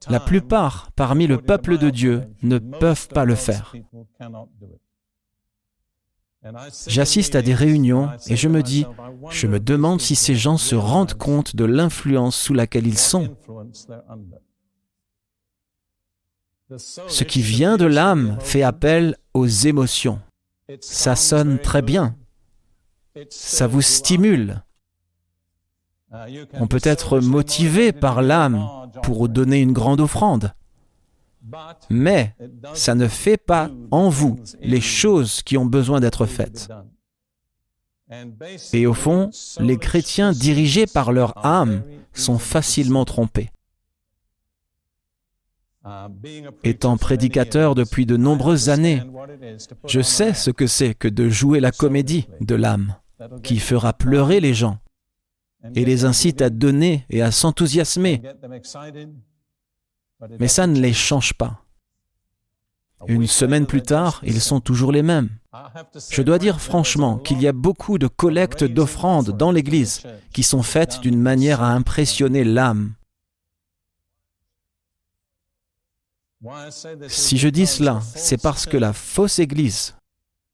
La 0.10 0.20
plupart 0.20 0.92
parmi 0.96 1.28
le 1.28 1.38
peuple 1.38 1.78
de 1.78 1.90
Dieu 1.90 2.24
ne 2.44 2.60
peuvent 2.60 3.08
pas 3.08 3.26
le 3.26 3.36
faire. 3.36 3.74
J'assiste 6.88 7.36
à 7.36 7.42
des 7.42 7.54
réunions 7.56 8.10
et 8.28 8.36
je 8.36 8.48
me 8.48 8.62
dis, 8.62 8.86
je 9.32 9.48
me 9.48 9.60
demande 9.60 10.02
si 10.02 10.16
ces 10.16 10.36
gens 10.36 10.58
se 10.58 10.76
rendent 10.76 11.16
compte 11.16 11.56
de 11.56 11.66
l'influence 11.66 12.38
sous 12.38 12.54
laquelle 12.54 12.88
ils 12.88 12.98
sont. 12.98 13.36
Ce 16.78 17.24
qui 17.24 17.42
vient 17.42 17.78
de 17.78 17.86
l'âme 17.86 18.38
fait 18.42 18.62
appel 18.62 19.18
aux 19.34 19.48
émotions. 19.48 20.20
Ça 20.82 21.16
sonne 21.16 21.60
très 21.60 21.82
bien. 21.82 22.16
Ça 23.30 23.68
vous 23.68 23.82
stimule. 23.82 24.64
On 26.54 26.68
peut 26.68 26.82
être 26.84 27.20
motivé 27.20 27.92
par 27.92 28.22
l'âme 28.22 28.68
pour 29.04 29.28
donner 29.28 29.60
une 29.60 29.74
grande 29.74 30.00
offrande, 30.00 30.54
mais 31.90 32.36
ça 32.74 32.96
ne 32.96 33.08
fait 33.08 33.38
pas 33.38 33.70
en 33.92 34.10
vous 34.10 34.40
les 34.62 34.82
choses 34.82 35.42
qui 35.44 35.58
ont 35.58 35.66
besoin 35.66 36.00
d'être 36.00 36.26
faites. 36.26 36.70
Et 38.72 38.88
au 38.88 38.94
fond, 38.94 39.30
les 39.60 39.78
chrétiens 39.78 40.32
dirigés 40.32 40.88
par 40.88 41.12
leur 41.12 41.46
âme 41.46 41.84
sont 42.14 42.40
facilement 42.40 43.04
trompés. 43.04 43.50
Étant 46.64 46.98
prédicateur 46.98 47.76
depuis 47.76 48.06
de 48.06 48.18
nombreuses 48.18 48.70
années, 48.70 49.04
je 49.88 50.02
sais 50.02 50.34
ce 50.34 50.52
que 50.52 50.68
c'est 50.68 50.94
que 50.94 51.08
de 51.08 51.30
jouer 51.30 51.60
la 51.60 51.72
comédie 51.72 52.28
de 52.42 52.56
l'âme, 52.56 52.96
qui 53.44 53.60
fera 53.60 53.94
pleurer 53.94 54.40
les 54.40 54.54
gens 54.54 54.80
et 55.76 55.86
les 55.86 56.06
incite 56.06 56.42
à 56.42 56.50
donner 56.50 57.06
et 57.10 57.22
à 57.22 57.32
s'enthousiasmer. 57.32 58.22
Mais 60.40 60.48
ça 60.48 60.68
ne 60.68 60.80
les 60.80 60.94
change 60.94 61.34
pas. 61.34 61.64
Une 63.08 63.28
semaine 63.28 63.68
plus 63.68 63.84
tard, 63.84 64.22
ils 64.24 64.42
sont 64.42 64.60
toujours 64.60 64.92
les 64.92 65.04
mêmes. 65.04 65.30
Je 66.10 66.22
dois 66.22 66.40
dire 66.40 66.60
franchement 66.60 67.18
qu'il 67.18 67.42
y 67.42 67.48
a 67.48 67.54
beaucoup 67.54 67.98
de 67.98 68.08
collectes 68.08 68.64
d'offrandes 68.64 69.38
dans 69.38 69.52
l'Église 69.52 70.02
qui 70.34 70.44
sont 70.44 70.64
faites 70.64 71.00
d'une 71.02 71.20
manière 71.20 71.62
à 71.62 71.74
impressionner 71.74 72.44
l'âme. 72.44 72.94
Si 77.08 77.38
je 77.38 77.50
dis 77.50 77.68
cela, 77.68 78.02
c'est 78.16 78.42
parce 78.42 78.66
que 78.66 78.78
la 78.78 78.94
fausse 78.94 79.40
Église 79.40 79.96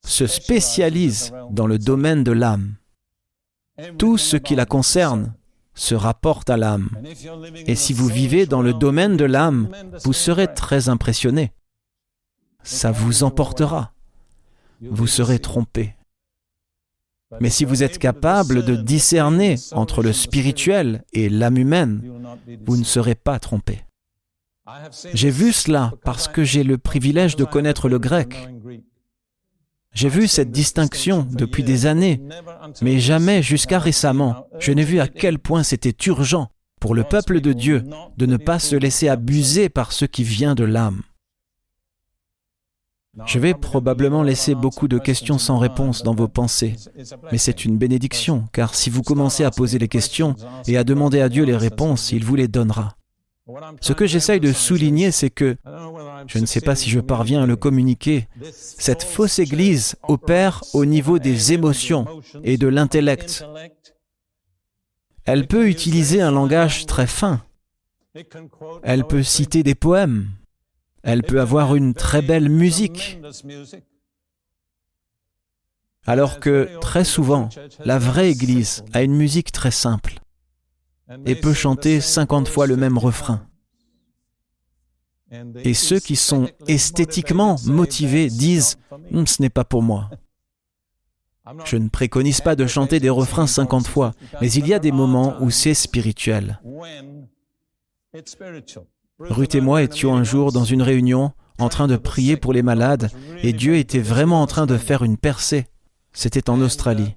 se 0.06 0.28
spécialise 0.28 1.34
dans 1.52 1.68
le 1.68 1.78
domaine 1.78 2.24
de 2.24 2.32
l'âme. 2.32 2.76
Tout 3.98 4.18
ce 4.18 4.38
qui 4.38 4.56
la 4.56 4.66
concerne 4.66 5.34
se 5.74 5.96
rapporte 5.96 6.50
à 6.50 6.58
l'âme. 6.58 6.90
Et 7.66 7.76
si 7.76 7.94
vous 7.94 8.08
vivez 8.08 8.46
dans 8.46 8.62
le 8.62 8.74
domaine 8.74 9.18
de 9.18 9.26
l'âme, 9.26 9.70
vous 10.04 10.14
serez 10.14 10.54
très 10.54 10.90
impressionné. 10.90 11.52
Ça 12.64 12.92
vous 12.92 13.24
emportera. 13.24 13.94
Vous 14.82 15.08
serez 15.08 15.40
trompé. 15.40 15.96
Mais 17.40 17.50
si 17.50 17.66
vous 17.66 17.82
êtes 17.82 17.98
capable 17.98 18.64
de 18.64 18.76
discerner 18.76 19.56
entre 19.72 20.04
le 20.04 20.14
spirituel 20.14 21.04
et 21.14 21.30
l'âme 21.30 21.58
humaine, 21.58 22.02
vous 22.66 22.78
ne 22.78 22.84
serez 22.84 23.16
pas 23.16 23.40
trompé. 23.40 23.84
J'ai 25.14 25.30
vu 25.30 25.52
cela 25.52 25.94
parce 26.04 26.28
que 26.28 26.44
j'ai 26.44 26.64
le 26.64 26.78
privilège 26.78 27.36
de 27.36 27.44
connaître 27.44 27.90
le 27.90 28.00
grec. 28.00 28.50
J'ai 29.94 30.10
vu 30.10 30.28
cette 30.28 30.52
distinction 30.52 31.28
depuis 31.32 31.64
des 31.64 31.86
années, 31.86 32.22
mais 32.82 33.00
jamais 33.00 33.44
jusqu'à 33.44 33.80
récemment, 33.80 34.48
je 34.60 34.72
n'ai 34.72 34.84
vu 34.84 35.00
à 35.00 35.08
quel 35.08 35.38
point 35.38 35.64
c'était 35.64 35.96
urgent 36.08 36.50
pour 36.80 36.96
le 36.96 37.04
peuple 37.04 37.42
de 37.42 37.54
Dieu 37.54 37.84
de 38.18 38.26
ne 38.26 38.38
pas 38.38 38.60
se 38.60 38.76
laisser 38.76 39.08
abuser 39.08 39.70
par 39.70 39.92
ce 39.92 40.06
qui 40.06 40.24
vient 40.24 40.56
de 40.56 40.64
l'âme. 40.64 41.04
Je 43.28 43.38
vais 43.38 43.54
probablement 43.54 44.24
laisser 44.24 44.56
beaucoup 44.56 44.88
de 44.88 44.98
questions 44.98 45.38
sans 45.38 45.60
réponse 45.60 46.02
dans 46.02 46.16
vos 46.16 46.28
pensées, 46.28 46.76
mais 47.32 47.38
c'est 47.38 47.64
une 47.64 47.78
bénédiction, 47.78 48.46
car 48.52 48.74
si 48.74 48.90
vous 48.90 49.04
commencez 49.04 49.44
à 49.44 49.52
poser 49.52 49.78
les 49.78 49.88
questions 49.88 50.36
et 50.66 50.78
à 50.78 50.84
demander 50.84 51.22
à 51.22 51.30
Dieu 51.30 51.44
les 51.44 51.56
réponses, 51.56 52.12
il 52.12 52.26
vous 52.26 52.36
les 52.36 52.48
donnera. 52.48 52.96
Ce 53.82 53.92
que 53.92 54.06
j'essaye 54.06 54.40
de 54.40 54.54
souligner, 54.54 55.12
c'est 55.12 55.30
que, 55.30 55.58
je 56.28 56.40
ne 56.40 56.46
sais 56.46 56.62
pas 56.62 56.76
si 56.76 56.90
je 56.90 57.00
parviens 57.00 57.44
à 57.44 57.46
le 57.46 57.56
communiquer, 57.58 58.28
cette 58.52 59.04
fausse 59.04 59.40
Église 59.40 59.96
opère 60.04 60.64
au 60.74 60.86
niveau 60.86 61.20
des 61.20 61.52
émotions 61.52 62.06
et 62.44 62.58
de 62.58 62.68
l'intellect. 62.68 63.46
Elle 65.26 65.48
peut 65.48 65.68
utiliser 65.68 66.22
un 66.22 66.32
langage 66.32 66.86
très 66.86 67.08
fin, 67.08 67.42
Elle 68.84 69.06
peut 69.06 69.24
citer 69.24 69.64
des 69.64 69.76
poèmes. 69.76 70.30
Elle 71.02 71.24
peut 71.24 71.42
avoir 71.42 71.76
une 71.76 71.94
très 71.94 72.22
belle 72.22 72.48
musique. 72.48 73.20
Alors 76.06 76.40
que 76.40 76.70
très 76.80 77.04
souvent, 77.04 77.50
la 77.84 77.98
vraie 78.00 78.30
Église 78.32 78.86
a 78.94 79.02
une 79.04 79.16
musique 79.16 79.52
très 79.52 79.72
simple 79.72 80.23
et 81.26 81.36
peut 81.36 81.54
chanter 81.54 82.02
50 82.02 82.48
fois 82.48 82.68
le 82.68 82.78
même 82.78 82.98
refrain. 82.98 83.46
Et 85.64 85.74
ceux 85.74 86.00
qui 86.00 86.16
sont 86.16 86.48
esthétiquement 86.68 87.56
motivés 87.66 88.30
disent⁇ 88.30 88.78
Ce 89.26 89.42
n'est 89.42 89.50
pas 89.50 89.64
pour 89.64 89.82
moi⁇ 89.82 90.10
Je 91.66 91.78
ne 91.78 91.90
préconise 91.90 92.42
pas 92.42 92.56
de 92.56 92.68
chanter 92.68 93.00
des 93.00 93.10
refrains 93.10 93.48
50 93.48 93.88
fois, 93.88 94.12
mais 94.42 94.52
il 94.52 94.68
y 94.68 94.74
a 94.74 94.80
des 94.80 94.92
moments 94.92 95.36
où 95.42 95.50
c'est 95.50 95.74
spirituel. 95.74 96.62
Ruth 99.20 99.56
et 99.56 99.62
moi 99.62 99.82
étions 99.84 100.16
un 100.16 100.24
jour 100.24 100.52
dans 100.52 100.66
une 100.66 100.82
réunion 100.82 101.32
en 101.60 101.70
train 101.70 101.88
de 101.88 101.98
prier 101.98 102.38
pour 102.38 102.54
les 102.54 102.64
malades 102.64 103.10
et 103.42 103.54
Dieu 103.54 103.76
était 103.76 104.00
vraiment 104.00 104.42
en 104.42 104.48
train 104.48 104.66
de 104.66 104.78
faire 104.78 105.04
une 105.04 105.18
percée. 105.18 105.68
C'était 106.12 106.50
en 106.50 106.62
Australie. 106.62 107.16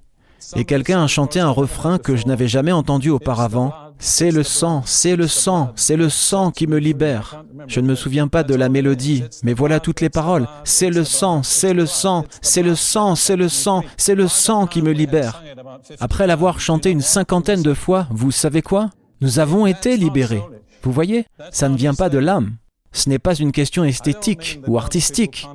Et 0.55 0.65
quelqu'un 0.65 1.03
a 1.03 1.07
chanté 1.07 1.39
un 1.39 1.49
refrain 1.49 1.97
que 1.97 2.15
je 2.15 2.25
n'avais 2.25 2.47
jamais 2.47 2.71
entendu 2.71 3.09
auparavant 3.09 3.73
c'est 3.99 4.29
le 4.29 4.43
sang, 4.43 4.83
c'est 4.85 5.15
le 5.15 5.27
sang, 5.27 5.71
c'est 5.75 5.95
le 5.95 6.09
sang 6.09 6.51
qui 6.51 6.67
me 6.67 6.77
libère. 6.77 7.43
Je 7.67 7.79
ne 7.79 7.87
me 7.87 7.95
souviens 7.95 8.27
pas 8.27 8.43
de 8.43 8.53
la 8.53 8.69
mélodie, 8.69 9.23
mais 9.43 9.53
voilà 9.53 9.79
toutes 9.79 10.01
les 10.01 10.09
paroles. 10.09 10.47
C'est 10.63 10.89
le 10.89 11.03
sang, 11.03 11.41
c'est 11.43 11.73
le 11.73 11.85
sang, 11.85 12.25
c'est 12.41 12.61
le 12.61 12.75
sang, 12.75 13.15
c'est 13.15 13.35
le 13.35 13.49
sang, 13.49 13.83
c'est 13.97 14.15
le 14.15 14.27
sang 14.27 14.67
qui 14.67 14.81
me 14.81 14.91
libère. 14.91 15.41
Après 15.99 16.27
l'avoir 16.27 16.59
chanté 16.59 16.91
une 16.91 17.01
cinquantaine 17.01 17.63
de 17.63 17.73
fois, 17.73 18.07
vous 18.11 18.31
savez 18.31 18.61
quoi? 18.61 18.89
Nous 19.21 19.39
avons 19.39 19.65
été 19.65 19.97
libérés. 19.97 20.43
Vous 20.83 20.91
voyez? 20.91 21.25
Ça 21.51 21.67
ne 21.67 21.75
vient 21.75 21.95
pas 21.95 22.09
de 22.09 22.19
l'âme. 22.19 22.57
Ce 22.91 23.09
n'est 23.09 23.19
pas 23.19 23.35
une 23.35 23.51
question 23.51 23.83
esthétique 23.83 24.59
ou 24.67 24.77
artistique. 24.77 25.47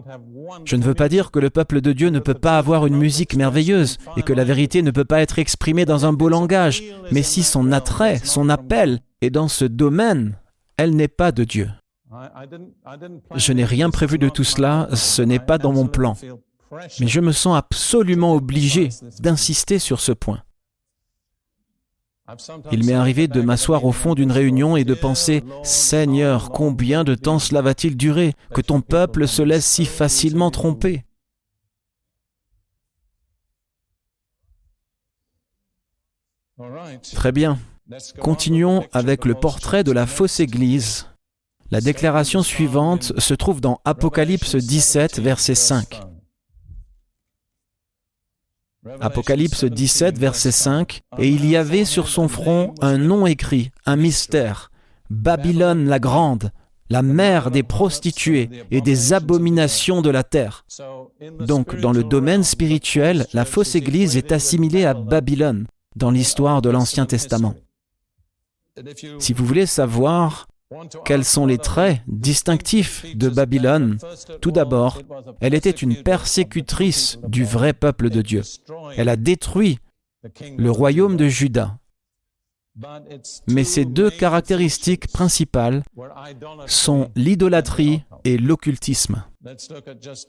Je 0.65 0.77
ne 0.77 0.83
veux 0.83 0.95
pas 0.95 1.09
dire 1.09 1.31
que 1.31 1.39
le 1.39 1.51
peuple 1.51 1.81
de 1.81 1.93
Dieu 1.93 2.11
ne 2.11 2.19
peut 2.19 2.35
pas 2.35 2.59
avoir 2.59 2.87
une 2.87 2.97
musique 2.97 3.35
merveilleuse 3.35 3.99
et 4.17 4.23
que 4.23 4.33
la 4.33 4.45
vérité 4.45 4.83
ne 4.83 4.91
peut 4.91 5.05
pas 5.05 5.21
être 5.21 5.39
exprimée 5.39 5.85
dans 5.85 6.07
un 6.07 6.13
beau 6.13 6.29
langage, 6.29 6.83
mais 7.11 7.23
si 7.23 7.43
son 7.43 7.73
attrait, 7.73 8.19
son 8.23 8.49
appel 8.49 9.01
est 9.21 9.31
dans 9.31 9.49
ce 9.49 9.65
domaine, 9.65 10.39
elle 10.77 10.95
n'est 10.95 11.09
pas 11.09 11.33
de 11.33 11.45
Dieu. 11.45 11.69
Je 13.35 13.53
n'ai 13.53 13.65
rien 13.65 13.91
prévu 13.91 14.19
de 14.19 14.29
tout 14.29 14.45
cela, 14.45 14.89
ce 14.93 15.23
n'est 15.23 15.39
pas 15.39 15.59
dans 15.59 15.73
mon 15.73 15.87
plan. 15.87 16.17
Mais 17.01 17.09
je 17.09 17.21
me 17.21 17.33
sens 17.33 17.57
absolument 17.57 18.35
obligé 18.35 18.91
d'insister 19.21 19.79
sur 19.79 20.01
ce 20.01 20.13
point. 20.13 20.43
Il 22.71 22.85
m'est 22.87 22.93
arrivé 22.93 23.27
de 23.27 23.41
m'asseoir 23.41 23.85
au 23.85 23.93
fond 23.93 24.15
d'une 24.15 24.31
réunion 24.31 24.77
et 24.77 24.85
de 24.85 24.95
penser 24.95 25.43
Seigneur, 25.65 26.51
combien 26.51 27.05
de 27.05 27.15
temps 27.15 27.39
cela 27.39 27.63
va-t-il 27.63 27.97
durer 27.97 28.35
que 28.55 28.61
ton 28.61 28.81
peuple 28.81 29.27
se 29.27 29.43
laisse 29.43 29.67
si 29.67 29.85
facilement 29.85 30.51
tromper 30.51 31.05
Très 37.15 37.33
bien. 37.33 37.59
Continuons 38.21 38.87
avec 38.93 39.25
le 39.25 39.35
portrait 39.35 39.83
de 39.83 39.93
la 39.93 40.07
fausse 40.07 40.39
Église. 40.39 41.09
La 41.71 41.81
déclaration 41.81 42.43
suivante 42.43 43.19
se 43.19 43.35
trouve 43.35 43.61
dans 43.61 43.81
Apocalypse 43.85 44.55
17, 44.55 45.19
verset 45.19 45.55
5. 45.55 46.12
Apocalypse 49.01 49.65
17, 49.65 50.19
verset 50.19 50.51
5, 50.51 51.03
Et 51.19 51.29
il 51.29 51.47
y 51.47 51.57
avait 51.57 51.85
sur 51.85 52.09
son 52.09 52.27
front 52.27 52.75
un 52.81 52.99
nom 52.99 53.27
écrit, 53.27 53.71
un 53.87 53.97
mystère, 53.97 54.73
Babylone 55.09 55.87
la 55.87 56.01
grande, 56.01 56.51
la 56.91 57.03
mère 57.03 57.51
des 57.51 57.63
prostituées 57.63 58.51
et 58.71 58.81
des 58.81 59.13
abominations 59.13 60.03
de 60.03 60.11
la 60.11 60.25
terre. 60.25 60.65
Donc, 61.41 61.79
dans 61.79 61.93
le 61.93 62.03
domaine 62.03 62.43
spirituel, 62.43 63.27
la 63.33 63.45
fausse 63.45 63.77
Église 63.77 64.17
est 64.17 64.33
assimilée 64.33 64.85
à 64.85 64.95
Babylone 64.95 65.67
dans 65.95 66.11
l'histoire 66.11 66.61
de 66.61 66.71
l'Ancien 66.71 67.07
Testament. 67.07 67.55
Si 69.19 69.33
vous 69.33 69.47
voulez 69.47 69.67
savoir 69.67 70.49
quels 71.05 71.25
sont 71.25 71.47
les 71.47 71.59
traits 71.59 72.01
distinctifs 72.07 73.05
de 73.17 73.29
Babylone? 73.29 73.99
Tout 74.41 74.51
d'abord, 74.51 75.01
elle 75.41 75.55
était 75.55 75.71
une 75.71 76.03
persécutrice 76.03 77.19
du 77.27 77.45
vrai 77.45 77.73
peuple 77.73 78.11
de 78.11 78.23
Dieu. 78.23 78.43
Elle 78.97 79.09
a 79.09 79.17
détruit 79.17 79.79
le 80.57 80.71
royaume 80.71 81.17
de 81.17 81.29
Juda. 81.29 81.79
Mais 83.49 83.65
ces 83.65 83.85
deux 83.85 84.11
caractéristiques 84.11 85.09
principales 85.09 85.83
sont 86.67 87.11
l'idolâtrie 87.17 88.03
et 88.25 88.39
l'occultisme. 88.39 89.25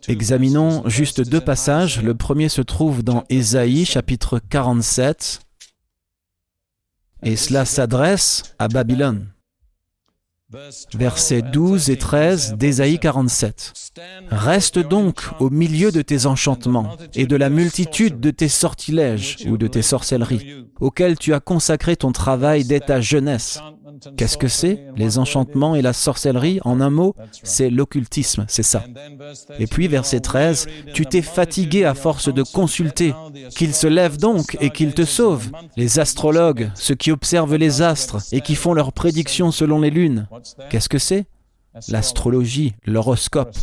Examinons 0.08 0.84
juste 0.90 1.22
deux 1.22 1.40
passages. 1.40 2.02
Le 2.02 2.16
premier 2.16 2.50
se 2.50 2.62
trouve 2.62 3.02
dans 3.02 3.24
Ésaïe 3.30 3.86
chapitre 3.86 4.40
47 4.50 5.40
et 7.26 7.38
cela 7.38 7.64
s'adresse 7.64 8.56
à 8.60 8.68
Babylone 8.68 9.33
versets 10.94 11.42
12 11.42 11.90
et 11.90 11.98
13 11.98 12.56
d'Ésaïe 12.58 13.00
47. 13.00 13.74
Reste 14.30 14.80
donc 14.80 15.22
au 15.40 15.50
milieu 15.50 15.92
de 15.92 16.02
tes 16.02 16.26
enchantements 16.26 16.96
et 17.16 17.26
de 17.26 17.36
la 17.36 17.50
multitude 17.50 18.20
de 18.20 18.32
tes 18.32 18.48
sortilèges 18.48 19.38
ou 19.48 19.58
de 19.58 19.68
tes 19.68 19.82
sorcelleries, 19.82 20.66
auxquels 20.80 21.18
tu 21.18 21.34
as 21.34 21.40
consacré 21.40 21.96
ton 21.96 22.12
travail 22.12 22.66
dès 22.66 22.80
ta 22.80 23.02
jeunesse. 23.02 23.60
Qu'est-ce 24.18 24.38
que 24.38 24.48
c'est 24.48 24.86
Les 24.96 25.18
enchantements 25.18 25.76
et 25.76 25.82
la 25.82 25.94
sorcellerie, 25.94 26.60
en 26.64 26.82
un 26.82 26.90
mot, 26.90 27.16
c'est 27.44 27.70
l'occultisme, 27.70 28.46
c'est 28.48 28.64
ça. 28.64 28.84
Et 29.60 29.68
puis, 29.68 29.88
verset 29.88 30.20
13, 30.20 30.68
Tu 30.94 31.06
t'es 31.06 31.22
fatigué 31.22 31.86
à 31.86 31.94
force 31.94 32.34
de 32.34 32.44
consulter, 32.44 33.14
qu'il 33.56 33.74
se 33.74 33.88
lève 33.88 34.18
donc 34.18 34.58
et 34.60 34.70
qu'il 34.70 34.94
te 34.94 35.06
sauve. 35.06 35.52
Les 35.78 36.00
astrologues, 36.00 36.72
ceux 36.76 36.96
qui 36.96 37.12
observent 37.12 37.56
les 37.56 37.82
astres 37.82 38.18
et 38.32 38.42
qui 38.42 38.56
font 38.56 38.74
leurs 38.74 38.94
prédictions 38.94 39.52
selon 39.52 39.80
les 39.80 39.90
lunes. 39.90 40.28
Qu'est-ce 40.70 40.90
que 40.90 41.00
c'est 41.00 41.26
L'astrologie, 41.90 42.76
l'horoscope. 42.86 43.56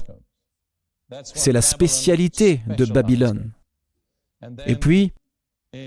C'est 1.22 1.52
la 1.52 1.62
spécialité 1.62 2.60
de 2.66 2.84
Babylone. 2.84 3.52
Et 4.66 4.76
puis, 4.76 5.12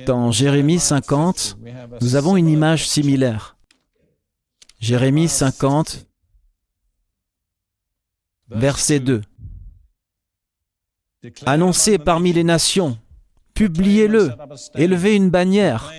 dans 0.06 0.32
Jérémie 0.32 0.80
50, 0.80 1.58
nous 2.02 2.16
avons 2.16 2.38
une 2.38 2.50
image 2.50 2.88
similaire. 2.88 3.58
Jérémie 4.80 5.28
50, 5.28 6.08
verset 8.50 9.00
2. 9.00 9.22
Annoncez 11.46 11.98
parmi 11.98 12.34
les 12.34 12.44
nations, 12.44 12.98
publiez-le, 13.54 14.32
élevez 14.76 15.16
une 15.16 15.30
bannière, 15.30 15.92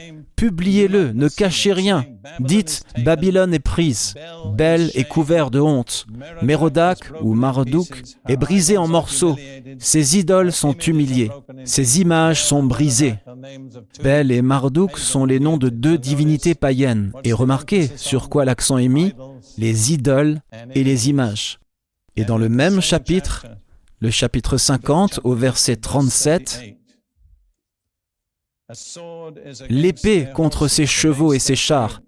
publiez-le, 0.44 1.12
ne 1.12 1.28
cachez 1.28 1.72
rien. 1.72 2.04
Dites, 2.38 2.82
Babylone 3.02 3.54
est 3.54 3.60
prise, 3.60 4.14
Belle 4.52 4.90
est 4.92 5.08
couverte 5.08 5.50
de 5.54 5.60
honte. 5.60 6.06
Mérodac 6.42 6.98
ou 7.22 7.32
Marduk 7.32 8.02
est 8.28 8.36
brisé 8.36 8.76
en 8.76 8.86
morceaux. 8.86 9.36
Ses 9.78 10.18
idoles 10.18 10.52
sont 10.52 10.74
humiliées, 10.74 11.30
ses 11.64 12.02
images 12.02 12.44
sont 12.44 12.62
brisées. 12.62 13.14
Belle 14.02 14.30
et 14.30 14.42
Marduk 14.42 14.98
sont 14.98 15.24
les 15.24 15.40
noms 15.40 15.56
de 15.56 15.70
deux 15.70 15.96
divinités 15.96 16.54
païennes. 16.54 17.10
Et 17.24 17.32
remarquez 17.32 17.88
sur 17.96 18.28
quoi 18.28 18.44
l'accent 18.44 18.76
est 18.76 18.88
mis, 18.88 19.14
les 19.56 19.94
idoles 19.94 20.42
et 20.74 20.84
les 20.84 21.08
images. 21.08 21.58
Et 22.16 22.26
dans 22.26 22.38
le 22.38 22.50
même 22.50 22.82
chapitre, 22.82 23.46
le 24.00 24.10
chapitre 24.10 24.58
50 24.58 25.20
au 25.24 25.34
verset 25.34 25.76
37, 25.76 26.60
l'épée 29.68 30.28
contre 30.34 30.68
ses 30.68 30.86
chevaux 30.86 31.32
et 31.32 31.38
ses 31.38 31.56
chars, 31.56 32.02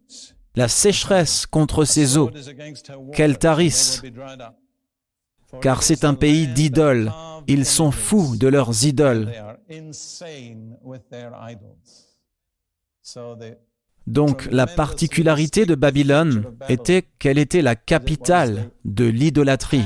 la 0.55 0.69
sécheresse 0.69 1.47
contre 1.47 1.85
ses 1.85 2.17
eaux. 2.17 2.31
Quel 3.13 3.39
tarisse 3.39 4.03
Car 5.61 5.83
c'est 5.83 6.05
un 6.05 6.15
pays 6.15 6.49
d'idoles. 6.49 7.13
Ils 7.47 7.67
sont 7.67 7.91
fous 7.91 8.37
de 8.37 8.49
leurs 8.49 8.85
idoles. 8.85 9.33
Donc 14.07 14.49
la 14.51 14.67
particularité 14.67 15.67
de 15.67 15.75
Babylone 15.75 16.57
était 16.69 17.03
qu'elle 17.19 17.39
était 17.39 17.63
la 17.63 17.75
capitale 17.75 18.71
de 18.85 19.05
l'idolâtrie 19.05 19.85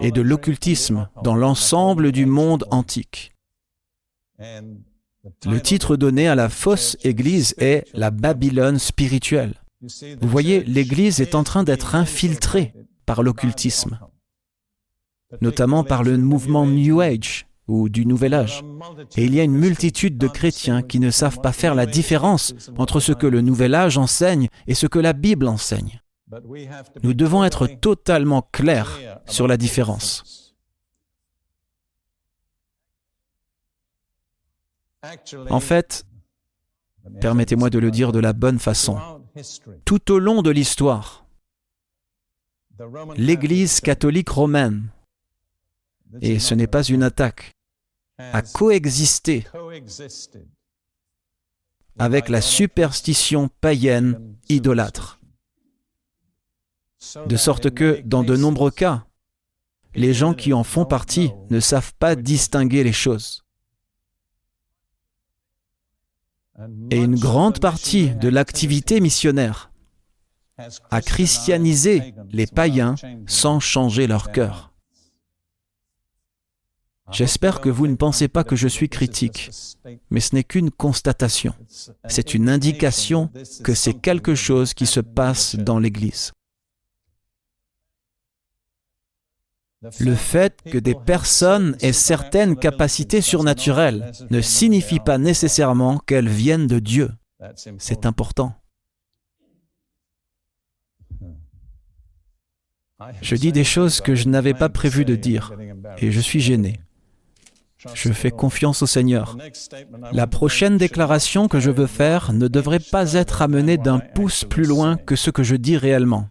et 0.00 0.10
de 0.10 0.22
l'occultisme 0.22 1.08
dans 1.22 1.34
l'ensemble 1.34 2.12
du 2.12 2.26
monde 2.26 2.66
antique. 2.70 3.32
Le 5.46 5.60
titre 5.60 5.96
donné 5.96 6.28
à 6.28 6.34
la 6.34 6.48
fausse 6.48 6.96
Église 7.02 7.54
est 7.58 7.84
la 7.94 8.10
Babylone 8.10 8.78
spirituelle. 8.78 9.54
Vous 10.20 10.28
voyez, 10.28 10.62
l'Église 10.64 11.20
est 11.20 11.34
en 11.34 11.44
train 11.44 11.62
d'être 11.62 11.94
infiltrée 11.94 12.74
par 13.06 13.22
l'occultisme, 13.22 13.98
notamment 15.40 15.84
par 15.84 16.02
le 16.02 16.16
mouvement 16.16 16.66
New 16.66 17.00
Age 17.00 17.46
ou 17.68 17.88
du 17.88 18.04
Nouvel 18.04 18.34
Âge. 18.34 18.62
Et 19.16 19.24
il 19.24 19.34
y 19.34 19.40
a 19.40 19.44
une 19.44 19.56
multitude 19.56 20.18
de 20.18 20.26
chrétiens 20.26 20.82
qui 20.82 20.98
ne 20.98 21.10
savent 21.10 21.40
pas 21.40 21.52
faire 21.52 21.74
la 21.74 21.86
différence 21.86 22.54
entre 22.76 23.00
ce 23.00 23.12
que 23.12 23.26
le 23.26 23.40
Nouvel 23.40 23.74
Âge 23.74 23.98
enseigne 23.98 24.48
et 24.66 24.74
ce 24.74 24.86
que 24.86 24.98
la 24.98 25.12
Bible 25.12 25.48
enseigne. 25.48 26.00
Nous 27.02 27.14
devons 27.14 27.44
être 27.44 27.66
totalement 27.66 28.42
clairs 28.52 28.98
sur 29.26 29.48
la 29.48 29.56
différence. 29.56 30.39
En 35.48 35.60
fait, 35.60 36.04
permettez-moi 37.20 37.70
de 37.70 37.78
le 37.78 37.90
dire 37.90 38.12
de 38.12 38.18
la 38.18 38.32
bonne 38.32 38.58
façon, 38.58 38.98
tout 39.84 40.10
au 40.10 40.18
long 40.18 40.42
de 40.42 40.50
l'histoire, 40.50 41.26
l'Église 43.16 43.80
catholique 43.80 44.28
romaine, 44.28 44.90
et 46.20 46.38
ce 46.38 46.54
n'est 46.54 46.66
pas 46.66 46.82
une 46.82 47.02
attaque, 47.02 47.56
a 48.18 48.42
coexisté 48.42 49.46
avec 51.98 52.28
la 52.28 52.40
superstition 52.40 53.48
païenne 53.60 54.36
idolâtre. 54.48 55.18
De 57.26 57.36
sorte 57.36 57.70
que, 57.70 58.02
dans 58.04 58.22
de 58.22 58.36
nombreux 58.36 58.70
cas, 58.70 59.06
les 59.94 60.12
gens 60.12 60.34
qui 60.34 60.52
en 60.52 60.64
font 60.64 60.84
partie 60.84 61.32
ne 61.48 61.58
savent 61.58 61.94
pas 61.94 62.14
distinguer 62.14 62.84
les 62.84 62.92
choses. 62.92 63.44
Et 66.90 66.98
une 66.98 67.18
grande 67.18 67.60
partie 67.60 68.10
de 68.10 68.28
l'activité 68.28 69.00
missionnaire 69.00 69.70
a 70.90 71.00
christianisé 71.00 72.14
les 72.30 72.46
païens 72.46 72.94
sans 73.26 73.60
changer 73.60 74.06
leur 74.06 74.30
cœur. 74.30 74.72
J'espère 77.12 77.60
que 77.60 77.68
vous 77.68 77.86
ne 77.86 77.96
pensez 77.96 78.28
pas 78.28 78.44
que 78.44 78.56
je 78.56 78.68
suis 78.68 78.88
critique, 78.88 79.50
mais 80.10 80.20
ce 80.20 80.34
n'est 80.34 80.44
qu'une 80.44 80.70
constatation. 80.70 81.54
C'est 82.06 82.34
une 82.34 82.48
indication 82.48 83.30
que 83.64 83.74
c'est 83.74 83.94
quelque 83.94 84.34
chose 84.34 84.74
qui 84.74 84.86
se 84.86 85.00
passe 85.00 85.56
dans 85.56 85.78
l'Église. 85.78 86.32
Le 89.98 90.14
fait 90.14 90.60
que 90.70 90.76
des 90.76 90.94
personnes 90.94 91.76
aient 91.80 91.92
certaines 91.92 92.56
capacités 92.56 93.22
surnaturelles 93.22 94.12
ne 94.30 94.40
signifie 94.40 95.00
pas 95.00 95.16
nécessairement 95.16 95.98
qu'elles 95.98 96.28
viennent 96.28 96.66
de 96.66 96.78
Dieu. 96.78 97.10
C'est 97.78 98.04
important. 98.04 98.54
Je 103.22 103.34
dis 103.36 103.52
des 103.52 103.64
choses 103.64 104.02
que 104.02 104.14
je 104.14 104.28
n'avais 104.28 104.52
pas 104.52 104.68
prévu 104.68 105.06
de 105.06 105.16
dire 105.16 105.54
et 105.98 106.10
je 106.10 106.20
suis 106.20 106.40
gêné. 106.40 106.80
Je 107.94 108.12
fais 108.12 108.30
confiance 108.30 108.82
au 108.82 108.86
Seigneur. 108.86 109.38
La 110.12 110.26
prochaine 110.26 110.76
déclaration 110.76 111.48
que 111.48 111.60
je 111.60 111.70
veux 111.70 111.86
faire 111.86 112.34
ne 112.34 112.46
devrait 112.46 112.78
pas 112.78 113.14
être 113.14 113.40
amenée 113.40 113.78
d'un 113.78 114.00
pouce 114.00 114.44
plus 114.44 114.66
loin 114.66 114.98
que 114.98 115.16
ce 115.16 115.30
que 115.30 115.42
je 115.42 115.56
dis 115.56 115.78
réellement. 115.78 116.28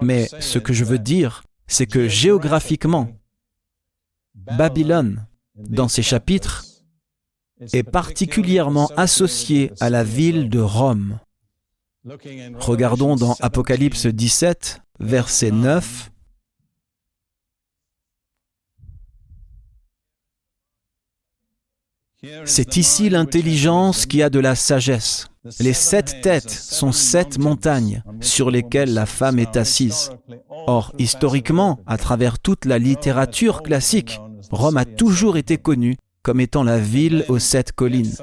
Mais 0.00 0.28
ce 0.38 0.60
que 0.60 0.72
je 0.72 0.84
veux 0.84 1.00
dire, 1.00 1.42
c'est 1.72 1.86
que 1.86 2.06
géographiquement, 2.06 3.08
Babylone, 4.34 5.26
dans 5.54 5.88
ces 5.88 6.02
chapitres, 6.02 6.66
est 7.72 7.82
particulièrement 7.82 8.88
associée 8.96 9.72
à 9.80 9.88
la 9.88 10.04
ville 10.04 10.50
de 10.50 10.60
Rome. 10.60 11.18
Regardons 12.04 13.16
dans 13.16 13.36
Apocalypse 13.40 14.06
17, 14.06 14.82
verset 15.00 15.50
9. 15.50 16.10
C'est 22.44 22.76
ici 22.76 23.08
l'intelligence 23.08 24.04
qui 24.04 24.22
a 24.22 24.28
de 24.28 24.40
la 24.40 24.54
sagesse. 24.54 25.31
Les 25.58 25.72
sept 25.72 26.20
têtes 26.22 26.50
sont 26.50 26.92
sept 26.92 27.38
montagnes 27.38 28.02
sur 28.20 28.50
lesquelles 28.50 28.94
la 28.94 29.06
femme 29.06 29.38
est 29.38 29.56
assise. 29.56 30.10
Or, 30.48 30.92
historiquement, 30.98 31.80
à 31.86 31.96
travers 31.96 32.38
toute 32.38 32.64
la 32.64 32.78
littérature 32.78 33.62
classique, 33.62 34.20
Rome 34.50 34.76
a 34.76 34.84
toujours 34.84 35.36
été 35.36 35.58
connue 35.58 35.96
comme 36.22 36.40
étant 36.40 36.62
la 36.62 36.78
ville 36.78 37.24
aux 37.28 37.40
sept 37.40 37.72
collines. 37.72 38.14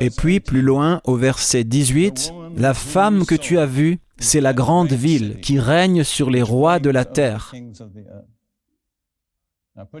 Et 0.00 0.10
puis, 0.10 0.38
plus 0.38 0.62
loin, 0.62 1.00
au 1.04 1.16
verset 1.16 1.64
18, 1.64 2.32
La 2.56 2.72
femme 2.72 3.26
que 3.26 3.34
tu 3.34 3.58
as 3.58 3.66
vue, 3.66 3.98
c'est 4.18 4.40
la 4.40 4.54
grande 4.54 4.92
ville 4.92 5.40
qui 5.40 5.58
règne 5.58 6.04
sur 6.04 6.30
les 6.30 6.42
rois 6.42 6.78
de 6.78 6.88
la 6.88 7.04
terre. 7.04 7.52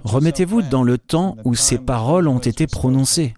Remettez-vous 0.04 0.62
dans 0.62 0.82
le 0.82 0.96
temps 0.96 1.36
où 1.44 1.54
ces 1.54 1.78
paroles 1.78 2.28
ont 2.28 2.38
été 2.38 2.66
prononcées, 2.66 3.34